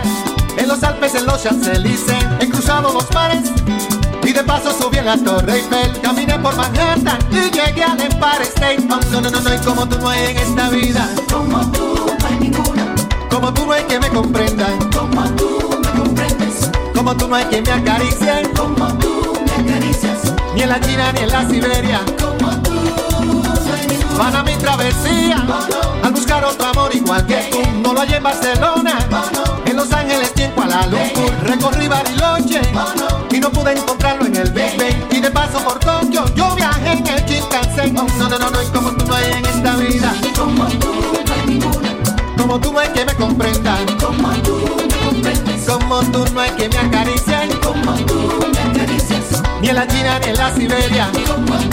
[0.59, 2.23] en los Alpes, en los Champs-Élysées.
[2.41, 3.51] He cruzado los mares
[4.23, 5.99] y de paso subí en la Torre Eiffel.
[6.03, 8.87] Caminé por Manhattan y llegué al Empire State.
[8.91, 11.09] Oh, no, no, no, no, y como tú no hay en esta vida.
[11.33, 12.95] Como tú no hay ninguna.
[13.31, 14.79] Como tú no hay que me comprendan.
[14.91, 16.71] Como tú me comprendes.
[16.95, 18.51] Como tú no hay que me acaricien.
[18.55, 20.19] Como tú me acaricias.
[20.55, 22.01] Ni en la China ni en la Siberia.
[22.21, 22.75] Como tú
[24.19, 25.82] Para mi travesía, al
[26.23, 28.97] buscar otro amor igual que tú, no lo hallé en Barcelona,
[29.67, 32.61] en Los Ángeles y en Kuala Lumpur, recorrí Bariloche
[33.33, 36.93] y no pude encontrarlo en el Big Ben y de paso por Tokio yo viajé
[36.93, 37.95] en el Shinkansen.
[37.95, 40.95] No, no, no, no, y como tú no hay en esta vida, como tú
[41.27, 41.91] no hay ninguna,
[42.39, 46.51] como tú no hay que me comprendan, como tú me comprendes, como tú no hay
[46.51, 51.11] que me acaricien, como tú me acaricias, ni en la China ni en la Siberia,
[51.27, 51.72] como tú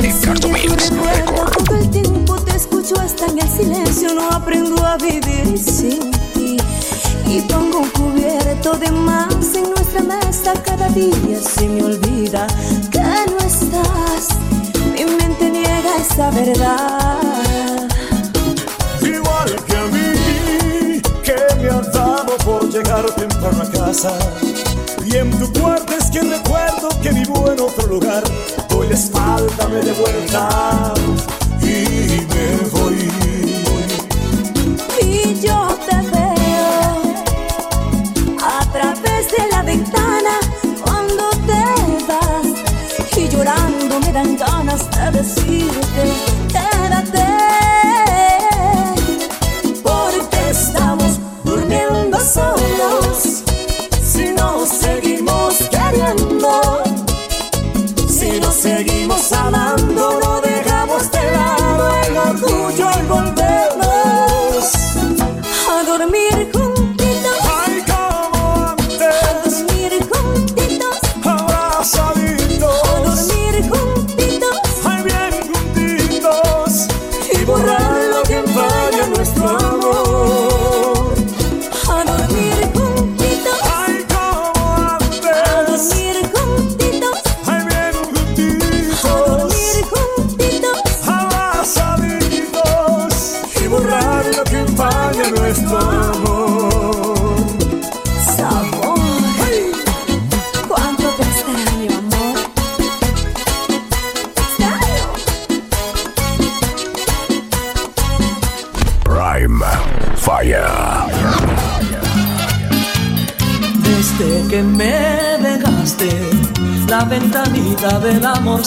[0.00, 4.84] Ricardo tu Mix recuerdo, todo el tiempo te escucho hasta en el silencio, no aprendo
[4.86, 6.56] a vivir sin ti.
[7.26, 12.46] Y pongo un cubierto de más en nuestra mesa, cada día se me olvida
[12.92, 14.28] que no estás.
[14.92, 17.88] Mi mente niega esa verdad.
[19.02, 24.16] Igual que a mí, que me has dado por llegar temprano a casa.
[25.04, 28.22] Y en tu cuarto es que recuerdo que vivo en otro lugar.
[28.88, 28.96] Doy
[29.58, 30.94] la de vuelta
[31.60, 33.10] y me voy.
[35.02, 36.70] Y yo te veo
[38.42, 40.40] a través de la ventana
[40.82, 41.64] cuando te
[42.08, 42.46] vas
[43.14, 46.37] y llorando me dan ganas de decirte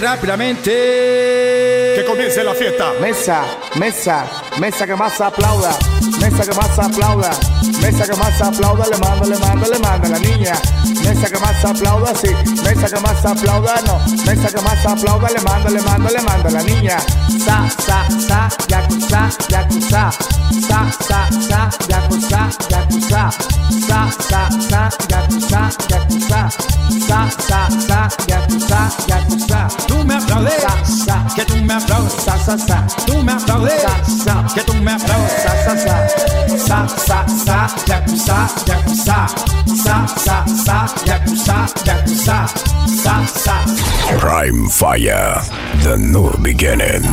[0.00, 0.70] rápidamente.
[1.96, 2.92] Que comience la fiesta.
[3.00, 3.42] Mesa,
[3.74, 4.24] mesa,
[4.58, 5.76] mesa que más aplauda.
[6.20, 7.30] Mesa que más aplauda.
[7.80, 10.52] Mesa que más aplauda, le manda, le manda, le manda la niña.
[11.02, 12.28] Mesa que más aplauda, sí.
[12.62, 13.98] Mesa que más aplauda, no.
[14.24, 16.98] Mesa que más aplauda, le manda, le manda, le manda la niña.
[17.44, 20.10] Sa, sa, sa, yakuza, yakuza.
[20.68, 23.30] Sa, sa, sa, yakuza, yakuza.
[23.88, 26.73] Sa, sa, sa, yakuza, yakuza.
[27.00, 31.42] sa, sa, sa, quer tu sa, quer tu sa, tu me aplaudes, sa, sa, que
[31.46, 33.94] tu me aplaudes, sa, sa, sa, tu me aplaudes, sa,
[34.24, 35.96] sa, que tu me aplaudes, sa, sa, sa,
[36.56, 39.26] sa, sa, sa, quer tu sa, quer tu sa,
[39.84, 42.46] sa, sa, sa, quer tu sa, quer tu sa,
[42.86, 43.54] sa, sa.
[44.18, 45.40] Prime Fire,
[45.82, 47.04] the new beginning.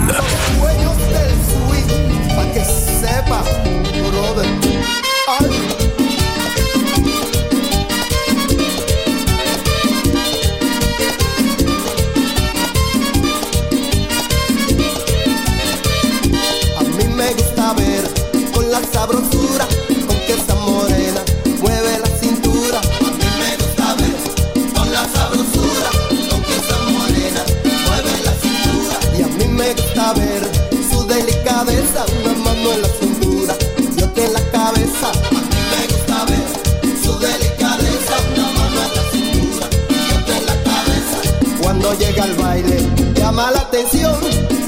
[41.82, 42.78] Cuando llega al baile
[43.16, 44.16] llama la atención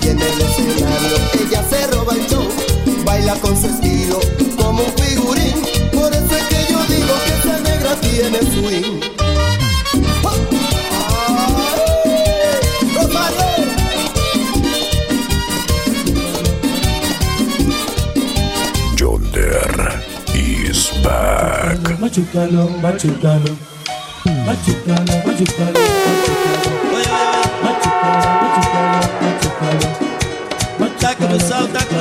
[0.02, 2.48] y en el escenario ella se roba el show.
[3.06, 4.20] Baila con su estilo
[4.58, 5.54] como un figurín.
[5.92, 9.00] Por eso es que yo digo que esa negra tiene swing.
[10.26, 10.42] ¡Ay!
[12.96, 13.46] ¡Rosario!
[18.98, 20.02] Yonder
[20.34, 22.00] is back.
[22.00, 23.56] Machucalo, machucalo.
[24.46, 25.80] Machucalo, machucalo,
[26.44, 26.53] Tá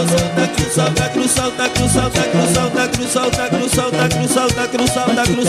[0.02, 4.66] Santa tá tá Cruz, Santa Cruz, Santa Cruz, Santa Cruz, Santa Cruz, Santa Cruz, Santa
[4.68, 5.48] Cruz, Santa Cruz,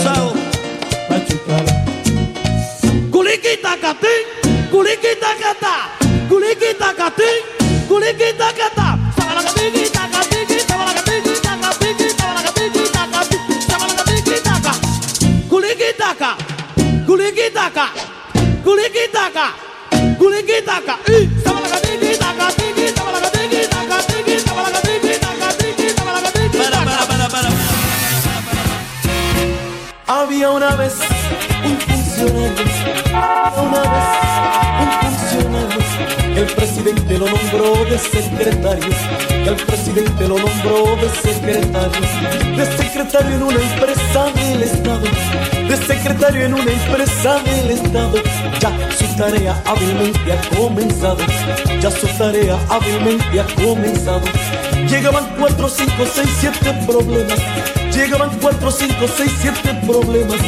[3.10, 4.22] Culiquitacatim,
[4.70, 5.74] culiquitacatá,
[6.28, 7.42] culiquitacatim,
[7.88, 8.98] culiquitacatá.
[15.48, 16.36] Guliquitaca,
[17.06, 17.86] guliquitaca,
[18.64, 19.46] guliquitaca,
[20.18, 21.83] guliquitaca, ih,
[30.74, 30.94] una vez
[31.64, 32.64] un funcionario,
[33.62, 34.08] una vez
[34.82, 35.80] un funcionario,
[36.36, 38.92] el presidente lo nombró de secretario,
[39.46, 42.00] el presidente lo nombró de secretario,
[42.56, 45.06] de secretario en una empresa del Estado,
[45.68, 48.18] de secretario en una empresa del Estado.
[48.58, 51.18] Ya su tarea hábilmente ha comenzado,
[51.80, 54.22] ya su tarea hábilmente ha comenzado.
[54.88, 57.83] Llegaban cuatro, cinco, seis, siete problemas.
[57.94, 60.40] Llegaban cuatro, cinco, seis, siete problemas.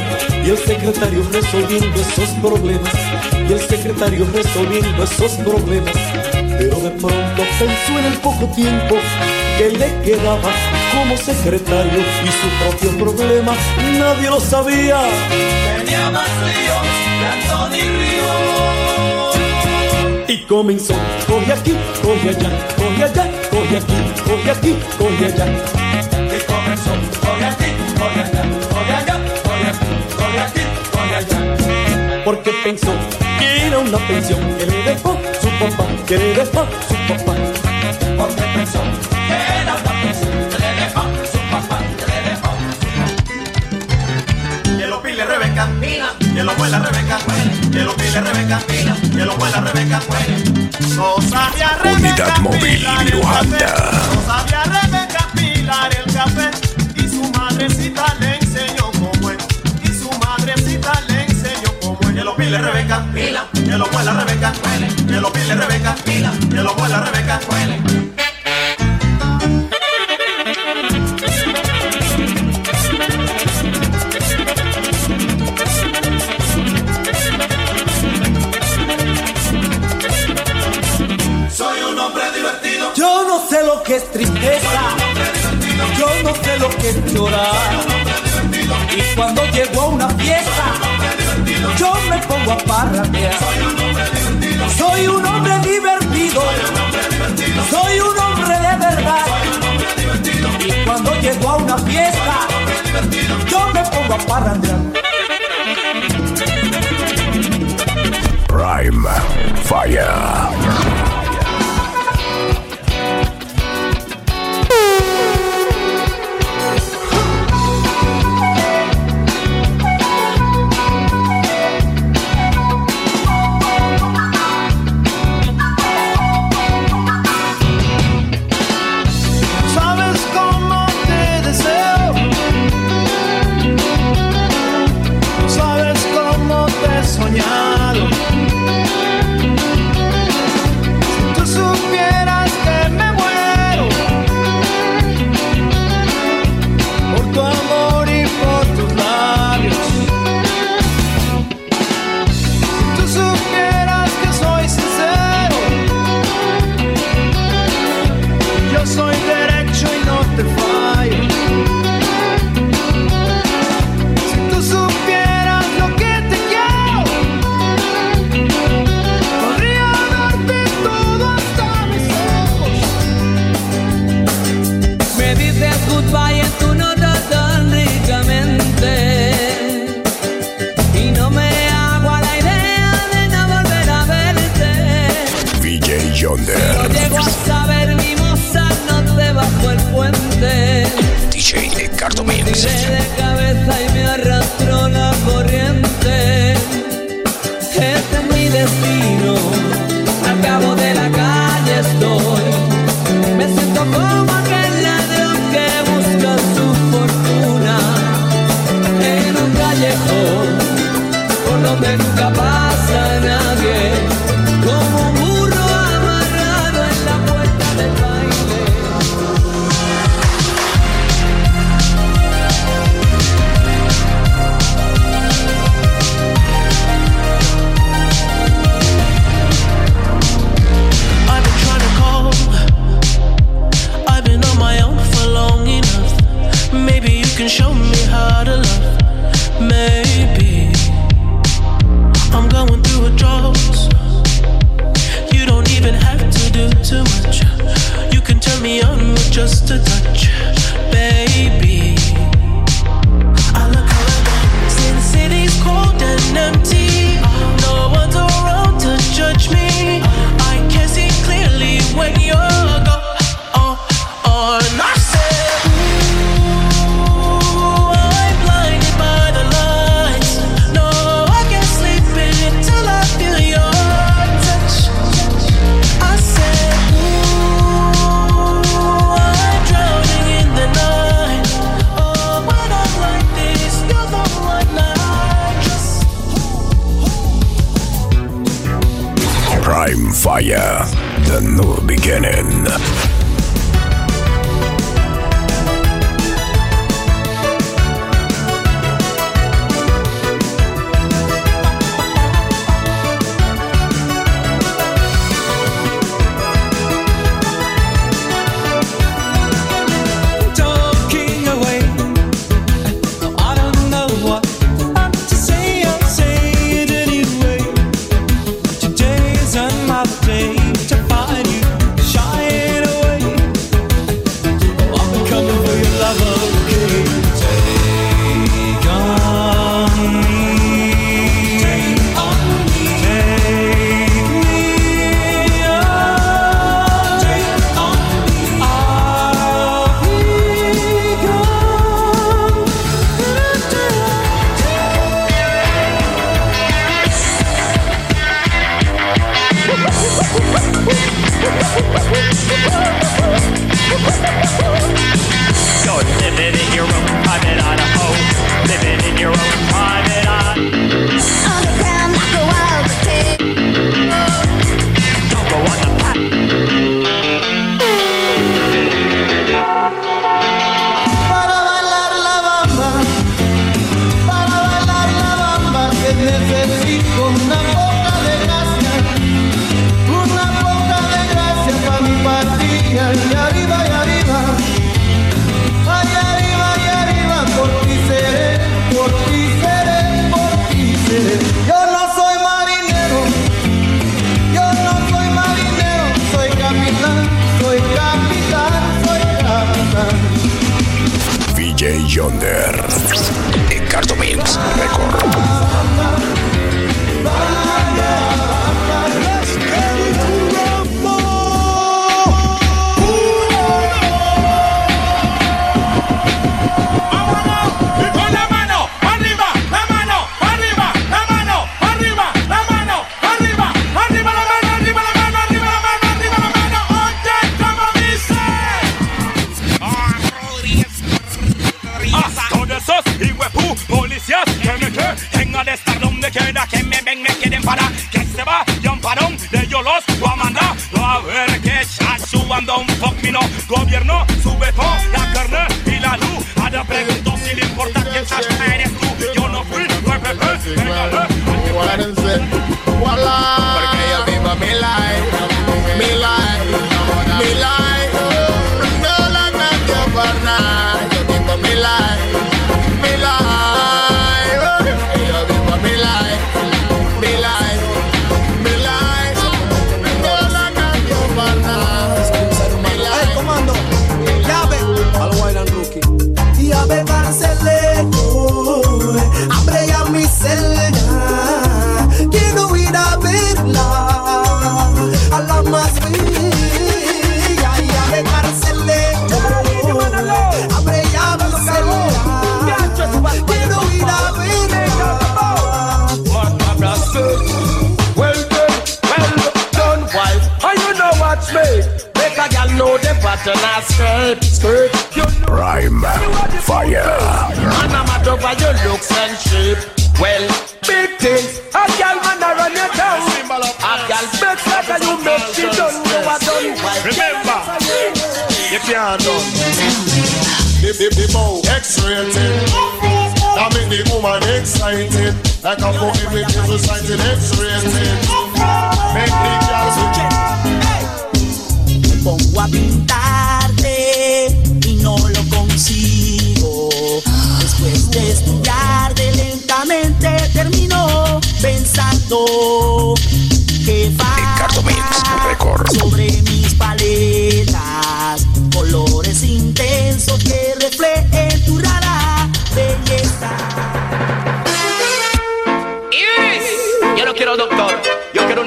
[0.44, 2.92] Y el secretario resolviendo esos problemas.
[3.48, 5.94] Y el secretario resolviendo esos problemas.
[6.58, 8.96] Pero de pronto pensó en el poco tiempo
[9.58, 10.50] que le quedaba
[10.92, 13.54] como secretario y su propio problema
[13.98, 15.00] nadie lo sabía.
[15.78, 16.74] Tenía más lío
[17.70, 18.30] que Río.
[20.28, 20.94] Y comenzó,
[21.26, 23.94] coge aquí, coge allá, coge allá, coge aquí,
[24.24, 26.15] coge aquí, coge allá.
[32.26, 32.92] Porque pensó
[33.38, 37.34] que era una pensión que le dejó su papá, que le dejó su papá.
[38.18, 38.80] Porque pensó
[39.28, 42.50] que era una pensión que le dejó su papá, que le dejó.
[44.76, 47.18] Que lo pile Rebeca, mira, que lo vuela Rebeca,
[47.70, 50.00] que lo pile Rebeca, mira, que lo vuela Rebeca,
[50.96, 53.66] no sabía Rebeca Unidad móvil pilar el café,
[54.14, 56.65] No sabía Rebeca pilar el café
[57.56, 59.38] madrecita le enseñó cómo es.
[59.82, 62.14] Y su madrecita le enseñó cómo es.
[62.14, 64.52] Que lo pile Rebeca, mira, que lo vuela Rebeca,
[65.06, 67.40] que lo pile Rebeca, mira, que lo vuela Rebeca,
[81.50, 82.92] Soy un hombre divertido.
[82.94, 85.05] Yo no sé lo que es tristeza,
[86.26, 87.54] no sé lo que llorar.
[88.96, 90.66] Y cuando llego a una fiesta,
[91.78, 93.38] yo me pongo a parrandear.
[94.76, 96.42] Soy un hombre divertido,
[97.70, 99.26] soy un hombre de verdad.
[100.64, 102.36] Y cuando llego a una fiesta,
[103.48, 104.78] yo me pongo a parrandear.
[108.48, 109.08] Prime
[109.64, 110.85] Fire.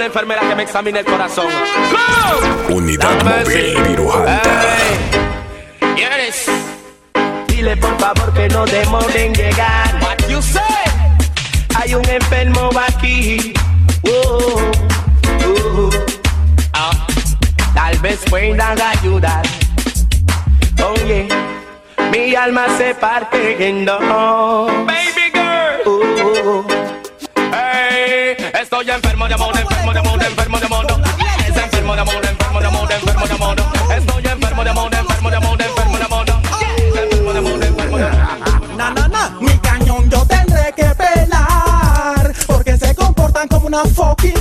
[0.09, 1.45] Enfermera que me examine el corazón.
[2.69, 4.41] Unidad móvil Virujanta.
[5.95, 6.45] Yes.
[7.47, 9.99] Dile por favor que no demoren en llegar.
[10.01, 10.63] What you say?
[11.75, 13.53] Hay un enfermo aquí.
[14.03, 14.71] Oh,
[15.45, 15.89] oh,
[16.73, 17.07] ah.
[17.75, 19.43] Tal vez puedan ayudar.
[20.91, 21.27] Oye,
[22.11, 24.98] mi alma se parte en dos.
[28.79, 30.85] Estoy enfermo de amor, enfermo de amor, enfermo de amor.
[31.47, 33.55] Es enfermo de amor, enfermo de amor, enfermo de amor.
[33.97, 36.25] Estoy enfermo de amor, enfermo de amor, enfermo de amor.
[37.03, 38.77] Enfermo de amor, enfermo de amor.
[38.77, 39.37] Na, na, na.
[39.41, 44.38] Mi cañón yo tendré que pelar Porque se comportan como una fucking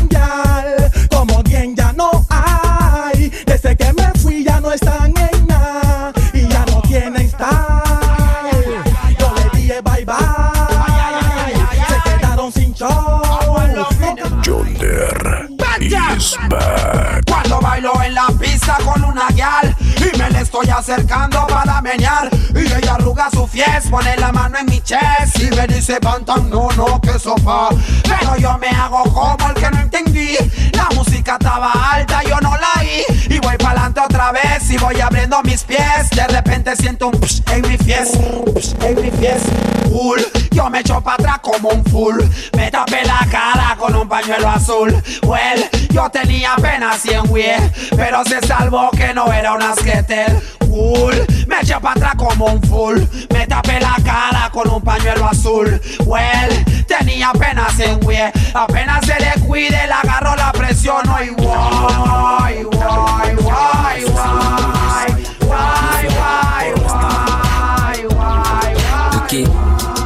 [19.19, 22.31] Y me le estoy acercando para menear.
[22.55, 25.39] Y ella arruga su fies, pone la mano en mi chest.
[25.41, 27.71] Y me dice pantan, no, no, que sopa
[28.03, 30.37] Pero yo me hago como el que no entendí.
[30.73, 33.05] La música estaba alta, yo no la oí.
[33.29, 36.11] Y voy pa'lante otra vez y voy abriendo mis pies.
[36.11, 38.13] De repente siento un psh en mi fies
[38.55, 39.43] Psh en mi fies.
[39.91, 40.21] Full,
[40.59, 42.21] yo me echo para atrás como un full.
[42.57, 44.91] Me tapé la cara con un pañuelo azul.
[45.23, 47.57] Well, yo tenía apenas 100 wie
[47.97, 50.41] Pero se salvó que no era un asquetel.
[50.69, 51.15] Full,
[51.47, 52.99] me eché para atrás como un full.
[53.33, 55.81] Me tapé la cara con un pañuelo azul.
[56.05, 62.65] Well, tenía apenas 100 wie Apenas se le cuide, le agarro la presión Y guay,
[62.65, 65.13] guay, guay, guay Guay,
[65.45, 69.98] guay, guay, guay, guay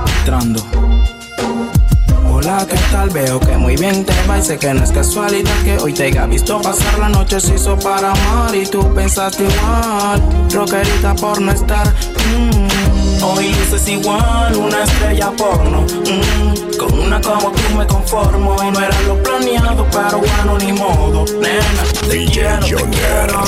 [2.27, 3.11] Hola, ¿qué tal?
[3.11, 6.05] Veo que muy bien te va y sé que no es casualidad que hoy te
[6.05, 11.39] haya visto pasar la noche se hizo para amar y tú pensaste igual, rockerita por
[11.39, 11.87] no estar.
[11.87, 12.91] mm.
[13.24, 15.82] Hoy luces igual, una estrella porno.
[15.82, 16.77] mm.
[16.77, 21.24] Con una como tú me conformo y no era lo planeado, pero bueno, ni modo.
[21.40, 23.44] Nena, te quiero, te quiero.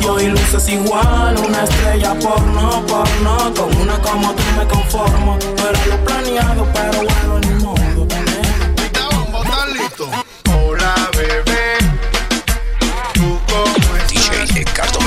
[0.00, 3.52] Y hoy luces igual, una estrella porno, porno.
[3.54, 5.38] Con una como tú me conformo.
[5.58, 8.06] No era lo planeado, pero bueno, ni modo.
[10.56, 11.76] Hola, bebé.
[13.12, 14.08] ¿Tú cómo estás?
[14.08, 14.98] DJ Ricardo.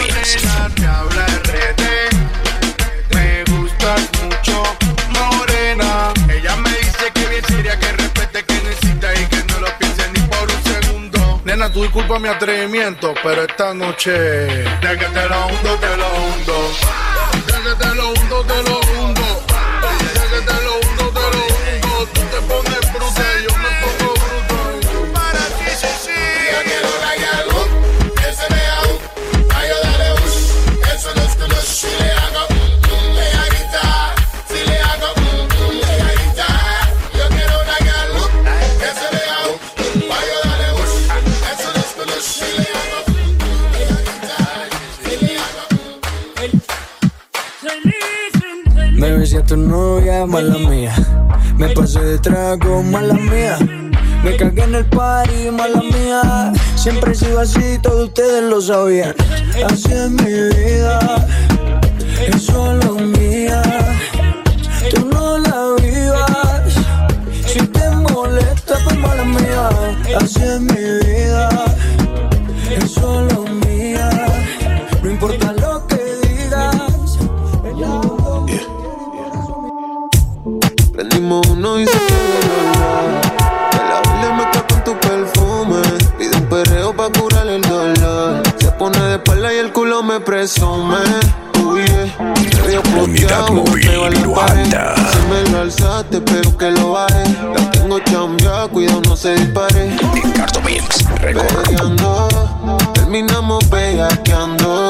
[11.71, 14.11] Nena, tú disculpa mi atrevimiento, pero esta noche.
[14.11, 16.71] De que te lo hundo, te lo hundo.
[17.45, 18.70] De que te lo hundo, te lo
[47.61, 50.95] Me besé a tu novia, mala mía.
[51.57, 53.59] Me pasé de trago, mala mía.
[54.23, 56.53] Me cagué en el party, mala mía.
[56.75, 59.13] Siempre he sido así, todos ustedes lo sabían.
[59.69, 61.27] Así es mi vida,
[62.27, 63.61] es solo mía.
[64.89, 66.73] Tú no la vivas.
[67.45, 69.69] Si te molesta, pues mala mía.
[70.19, 71.49] Así es mi vida,
[72.75, 73.40] es solo
[81.31, 82.27] Prendimos uno y se quedó
[82.73, 85.81] la De la Biblia me quedo con tu perfume.
[86.17, 88.43] Pide un perreo pa' curar el dolor.
[88.59, 90.97] Se pone de espalda y el culo me presume.
[91.63, 93.01] Uy, yeah.
[93.01, 94.65] Unidad móvil a pared.
[94.65, 97.23] Si me lo alzaste, pero que lo baje.
[97.55, 99.97] La tengo chambeada, cuidado, no se dispare.
[100.13, 101.03] Ricardo Mix.
[101.21, 102.27] Peleando,
[102.93, 104.89] terminamos bellaqueando.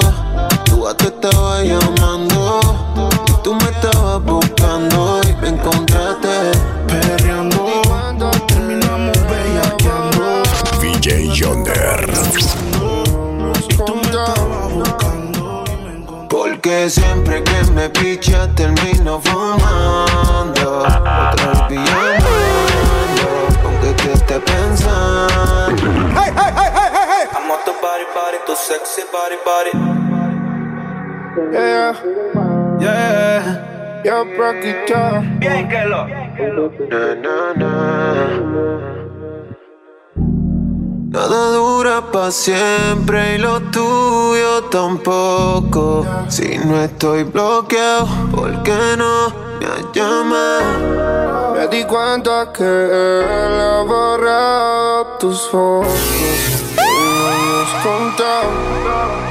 [0.66, 2.91] Tú pa' te estaba llamando.
[3.42, 6.52] Y tú me estabas buscando y me encontraste
[6.88, 8.30] perreando.
[8.46, 10.44] Terminamos bellaqueando.
[10.80, 12.14] VJ Yonder.
[16.30, 22.30] Porque siempre que me picha termino fumando Otra vez pillando
[23.66, 25.84] Aunque te esté pensando
[26.16, 27.28] Hey, hey, hey, hey, hey, hey.
[27.36, 29.72] I'm on tu body, body, tu sexy body, body.
[31.52, 31.94] Yeah,
[32.82, 34.02] Yeah.
[34.04, 35.22] yo, Broquito.
[35.38, 36.08] Bien que lo.
[36.90, 37.72] Na, na, na.
[41.12, 46.08] Nada dura para siempre y lo tuyo tampoco.
[46.28, 49.30] Si no estoy bloqueado, ¿por qué no
[49.60, 51.54] me has llamado?
[51.54, 55.94] Me di cuenta que él ha borrado tus fotos.
[56.74, 59.31] Y nos contamos.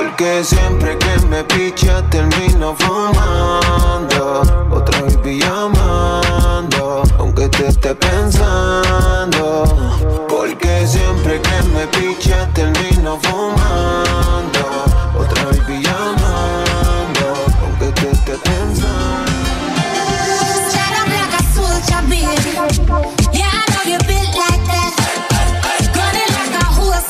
[0.00, 4.40] Porque siempre que me picha termino fumando
[4.70, 9.64] Otra vez llamando Aunque te esté pensando
[10.26, 14.86] Porque siempre que me picha termino fumando
[15.18, 18.88] Otra vez llamando Aunque te esté pensando
[20.70, 21.20] Straight up a.
[23.36, 24.96] Yeah, I know you built like that.
[25.92, 27.04] Gunning like a horse,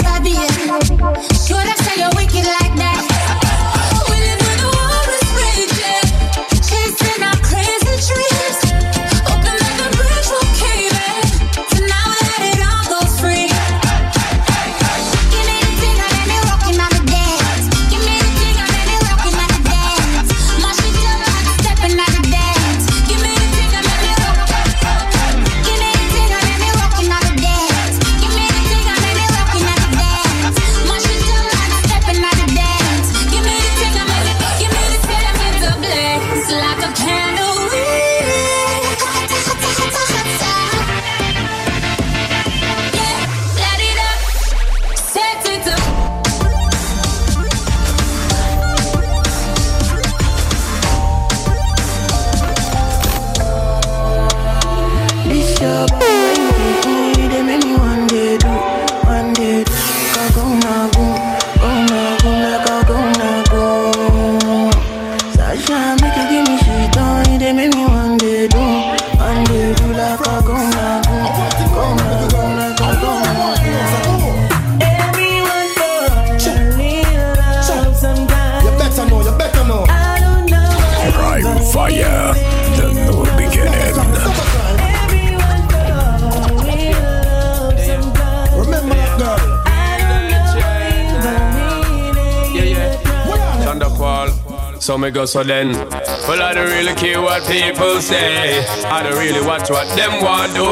[95.00, 95.99] So me go so then.
[96.30, 98.62] Well, I don't really care what people say.
[98.86, 100.62] I don't really watch what them want do.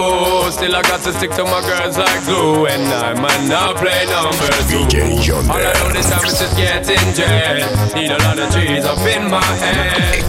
[0.52, 2.66] Still, I got to stick to my girls like glue.
[2.66, 4.86] And I might not play number two.
[5.50, 7.66] All I know this time is just getting jet.
[7.92, 10.28] Need a lot of trees up in my head.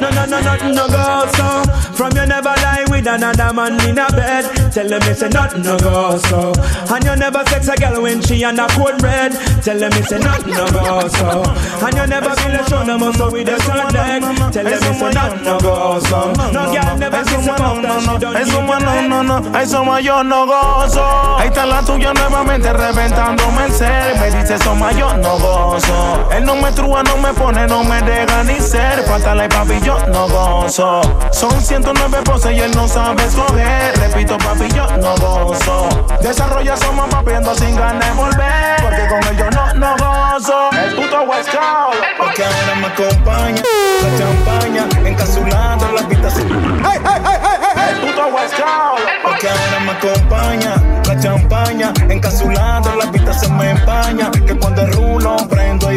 [0.00, 1.64] No, no, no, nothing no go so.
[1.96, 4.44] From you never lie with another man in a bed.
[4.72, 6.52] Tell them me say nothing no go so.
[6.92, 9.32] And you never sex a girl when she on a cold red.
[9.64, 11.42] Tell them me say nothing no go so.
[11.84, 14.22] And you never feel a show no so with a short leg.
[14.52, 16.32] Tell them say nothing no go so.
[16.52, 20.22] No girl never kiss a mouth that she don't Eso no, no, no, eso yo
[20.22, 21.38] no gozo.
[21.38, 24.18] Ahí está la tuya nuevamente reventándome el ser.
[24.18, 26.28] Me dice eso yo no gozo.
[26.32, 29.02] Él no me trúa, no me pone, no me deja ni ser.
[29.04, 31.00] Falta y papi, yo no gozo.
[31.32, 33.98] Son 109 poses y él no sabe escoger.
[33.98, 35.88] Repito, papi, yo no gozo.
[36.22, 38.76] Desarrolla somos papiando sin ganas de volver.
[38.82, 40.70] Porque con él yo no, no gozo.
[40.72, 42.39] El puto West Coast.
[42.40, 43.62] Porque ahora me acompaña
[44.02, 46.80] la champaña encapsulando la habitación.
[46.82, 47.88] Hey, hey, hey, hey, hey.
[47.90, 49.02] El puto West Coast.
[49.22, 54.30] Porque ahora me acompaña la champaña encapsulando la habitación me empaña.
[54.30, 55.89] Que cuando el rulo prendo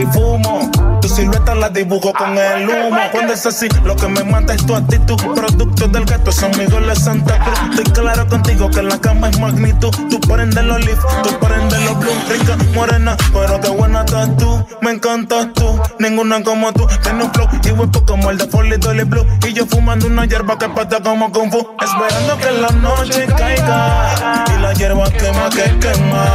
[1.24, 3.00] silueta la dibujo con el humo.
[3.12, 5.16] Cuando es así, lo que me mata es tu actitud.
[5.34, 7.60] Producto del gato son mis goles Santa Cruz.
[7.70, 9.92] Estoy claro contigo que la cama es magnitud.
[10.10, 12.12] Tú prendes los leaf, tú prendes los blue.
[12.30, 14.66] Rica, morena, pero qué buena estás tú.
[14.82, 16.86] Me encantas tú, ninguna como tú.
[17.02, 19.26] Tiene un flow y huepo como el de Folly Dolly Blue.
[19.48, 21.66] Y yo fumando una hierba que pata como Kung Fu.
[21.82, 24.46] Esperando que la noche caiga.
[24.58, 26.26] Y la hierba quema que quema.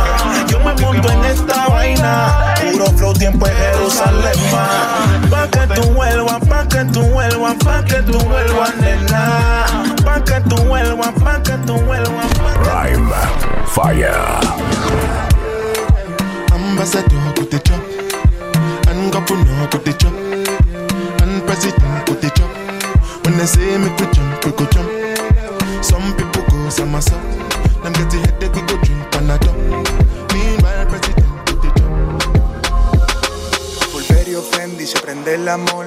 [0.48, 2.54] Yo me monto en esta vaina.
[2.72, 4.77] Puro flow, tiempo en Jerusalén.
[5.30, 9.64] Pa' que tú vuelvas, pa' que tú vuelvas, pa' que tú vuelvas, nena.
[10.04, 12.26] Pa' que tú vuelvas, pa' que tú vuelvas.
[12.62, 13.12] Prime
[13.66, 14.12] Fire.
[16.52, 17.82] I'm Ambassador go the chop,
[18.88, 20.12] and governor go the chop,
[21.22, 22.50] and president go the chop.
[23.24, 24.88] When they say make we jump, we go jump.
[25.84, 27.22] Some people go some myself.
[27.82, 30.07] Them get the headache, we go drink Panadol.
[34.88, 35.84] Se prende el amor.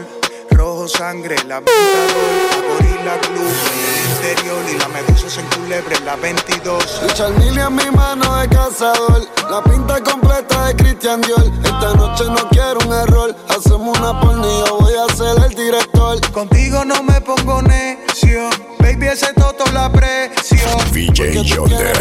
[0.51, 5.95] Rojo sangre, la ventador, la gorila glue en el interior y la medusa se enculebre
[5.95, 7.01] en la 22.
[7.07, 9.27] Richard Mille en mi mano de cazador.
[9.49, 11.43] La pinta completa de Christian Dior.
[11.63, 13.35] Esta noche no quiero un error.
[13.49, 16.21] Hacemos una pornilla, voy a ser el director.
[16.31, 18.51] Contigo no me pongo necio.
[18.79, 20.59] Baby, ese toto la aprecio.
[20.91, 21.91] VJ Yonder.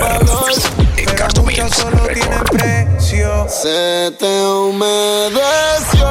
[0.97, 3.47] Pero muchas solo tienen precio.
[3.49, 6.11] Se te humedeció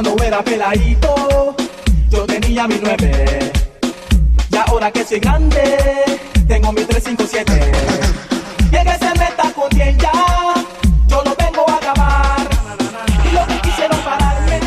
[0.00, 1.56] Cuando era peladito,
[2.08, 3.50] yo tenía mi nueve.
[4.48, 7.72] Y ahora que soy grande, tengo mi 357.
[8.70, 10.12] Y el que se meta con 10 ya,
[11.08, 12.48] yo lo vengo a acabar.
[13.24, 14.60] Y lo que quisieron pararme.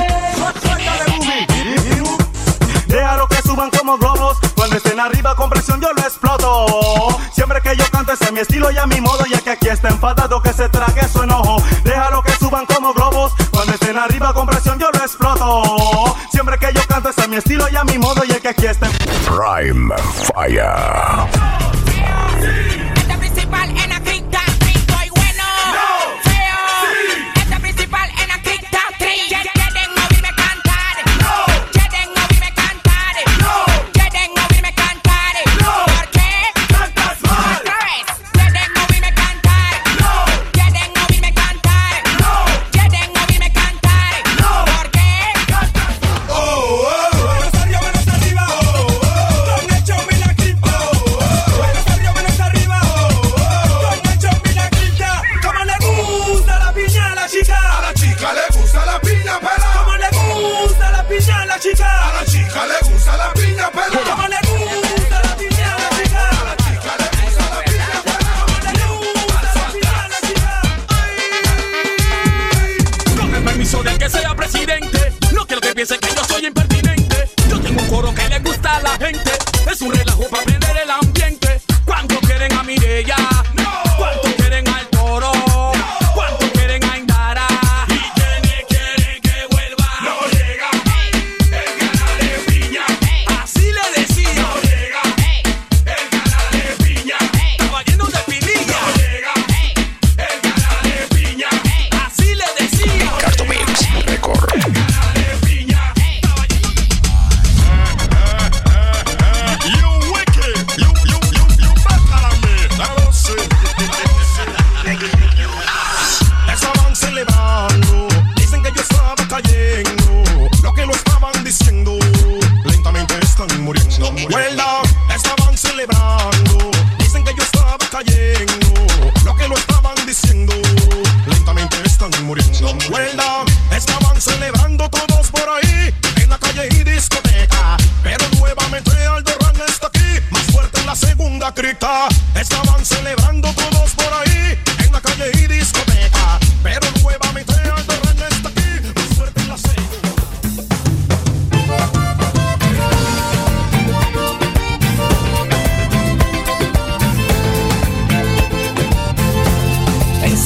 [2.88, 4.38] Déjalo que suban como globos.
[4.54, 7.18] Cuando estén arriba con presión yo lo exploto.
[7.32, 9.24] Siempre que yo canto ese es mi estilo y a mi modo.
[9.30, 11.64] Y el que aquí está enfadado que se trague su enojo.
[11.86, 13.11] Déjalo que suban como globos.
[14.02, 16.16] Arriba con presión yo lo exploto.
[16.32, 18.24] Siempre que yo canto es mi estilo y a mi modo.
[18.28, 18.90] Y el que aquí está
[19.28, 19.94] Prime
[20.34, 21.22] Fire.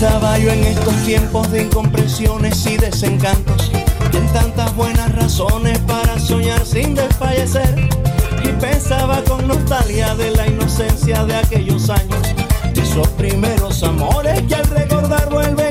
[0.05, 3.71] Pensaba yo en estos tiempos de incomprensiones y desencantos,
[4.13, 7.89] en tantas buenas razones para soñar sin desfallecer.
[8.43, 12.35] Y pensaba con nostalgia de la inocencia de aquellos años,
[12.75, 15.64] esos primeros amores que al recordar vuelven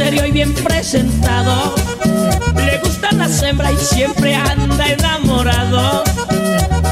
[0.00, 1.74] serio y bien presentado.
[2.56, 6.04] Le gustan las hembras y siempre anda enamorado.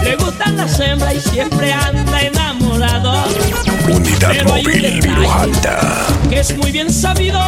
[0.02, 3.24] Le gustan las hembras y siempre anda enamorado.
[3.89, 6.06] Unidad Pero hay un móvil detalle Virujanta.
[6.28, 7.40] que es muy bien sabido.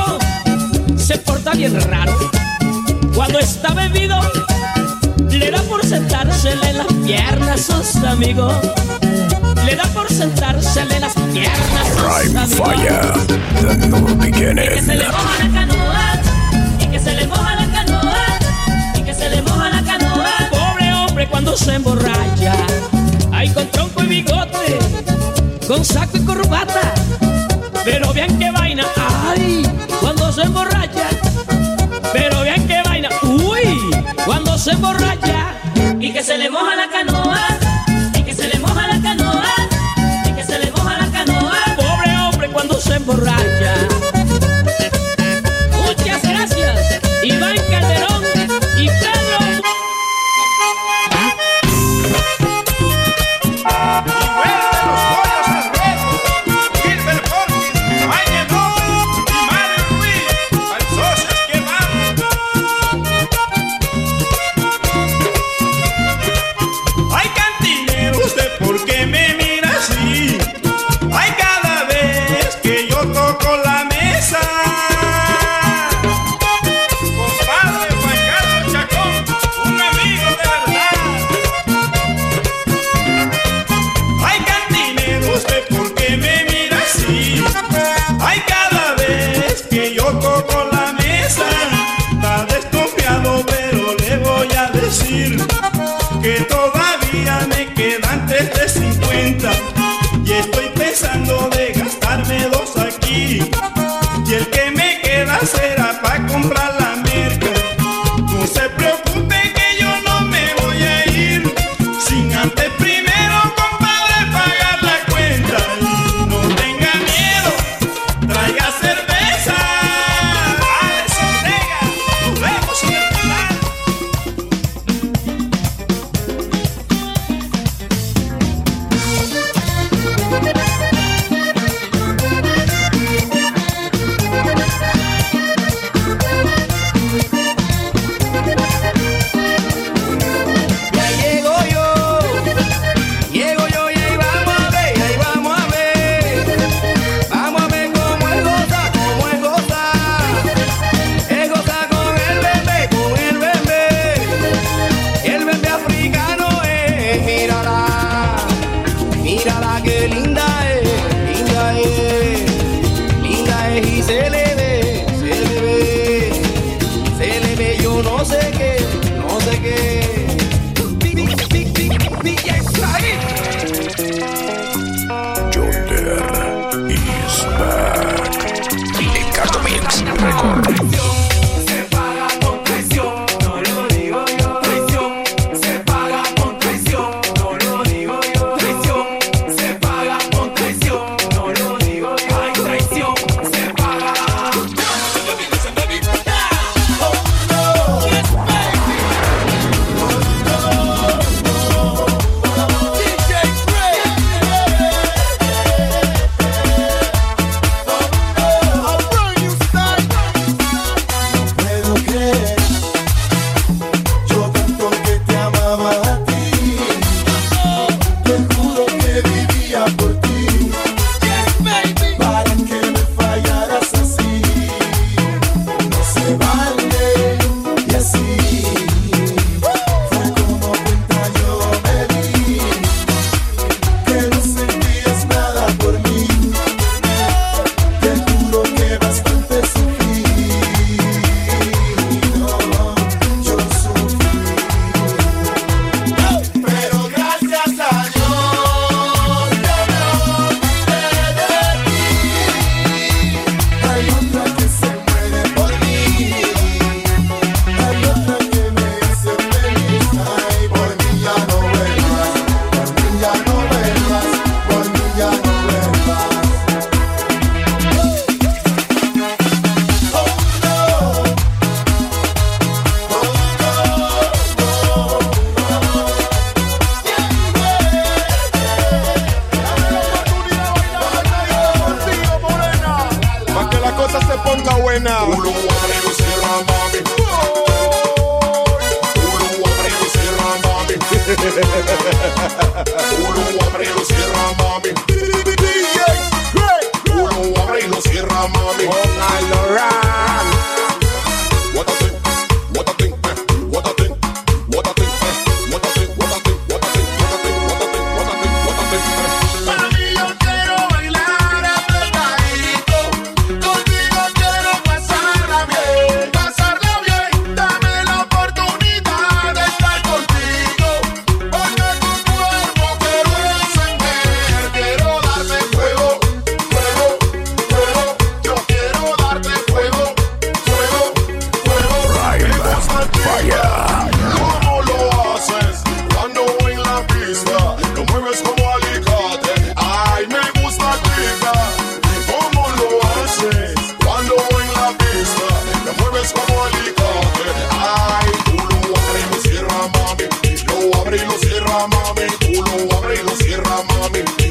[0.96, 2.16] Se porta bien raro.
[3.14, 4.18] Cuando está bebido,
[5.28, 8.54] le da por sentársele en las piernas a sus amigos.
[9.64, 12.46] Le da por sentársele en las piernas Prime.
[12.46, 13.12] Fire.
[13.60, 14.84] The new beginning.
[14.84, 16.12] Se le moja la canoa
[16.80, 18.24] y que se le moja la canoa
[18.96, 20.30] y que se le moja la canoa.
[20.50, 22.54] Pobre hombre cuando se emborracha,
[23.32, 24.78] ahí con tronco y bigote,
[25.68, 26.94] con saco y corbata.
[27.84, 28.84] Pero vean qué vaina,
[29.28, 29.62] ay,
[30.00, 31.08] cuando se emborracha.
[32.12, 33.90] Pero vean qué vaina, uy,
[34.24, 35.54] cuando se emborracha
[36.00, 37.69] y que se le moja la canoa
[43.00, 44.09] emborracha.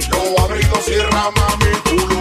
[0.08, 2.19] Lo abrí, lo cierra, mami, tú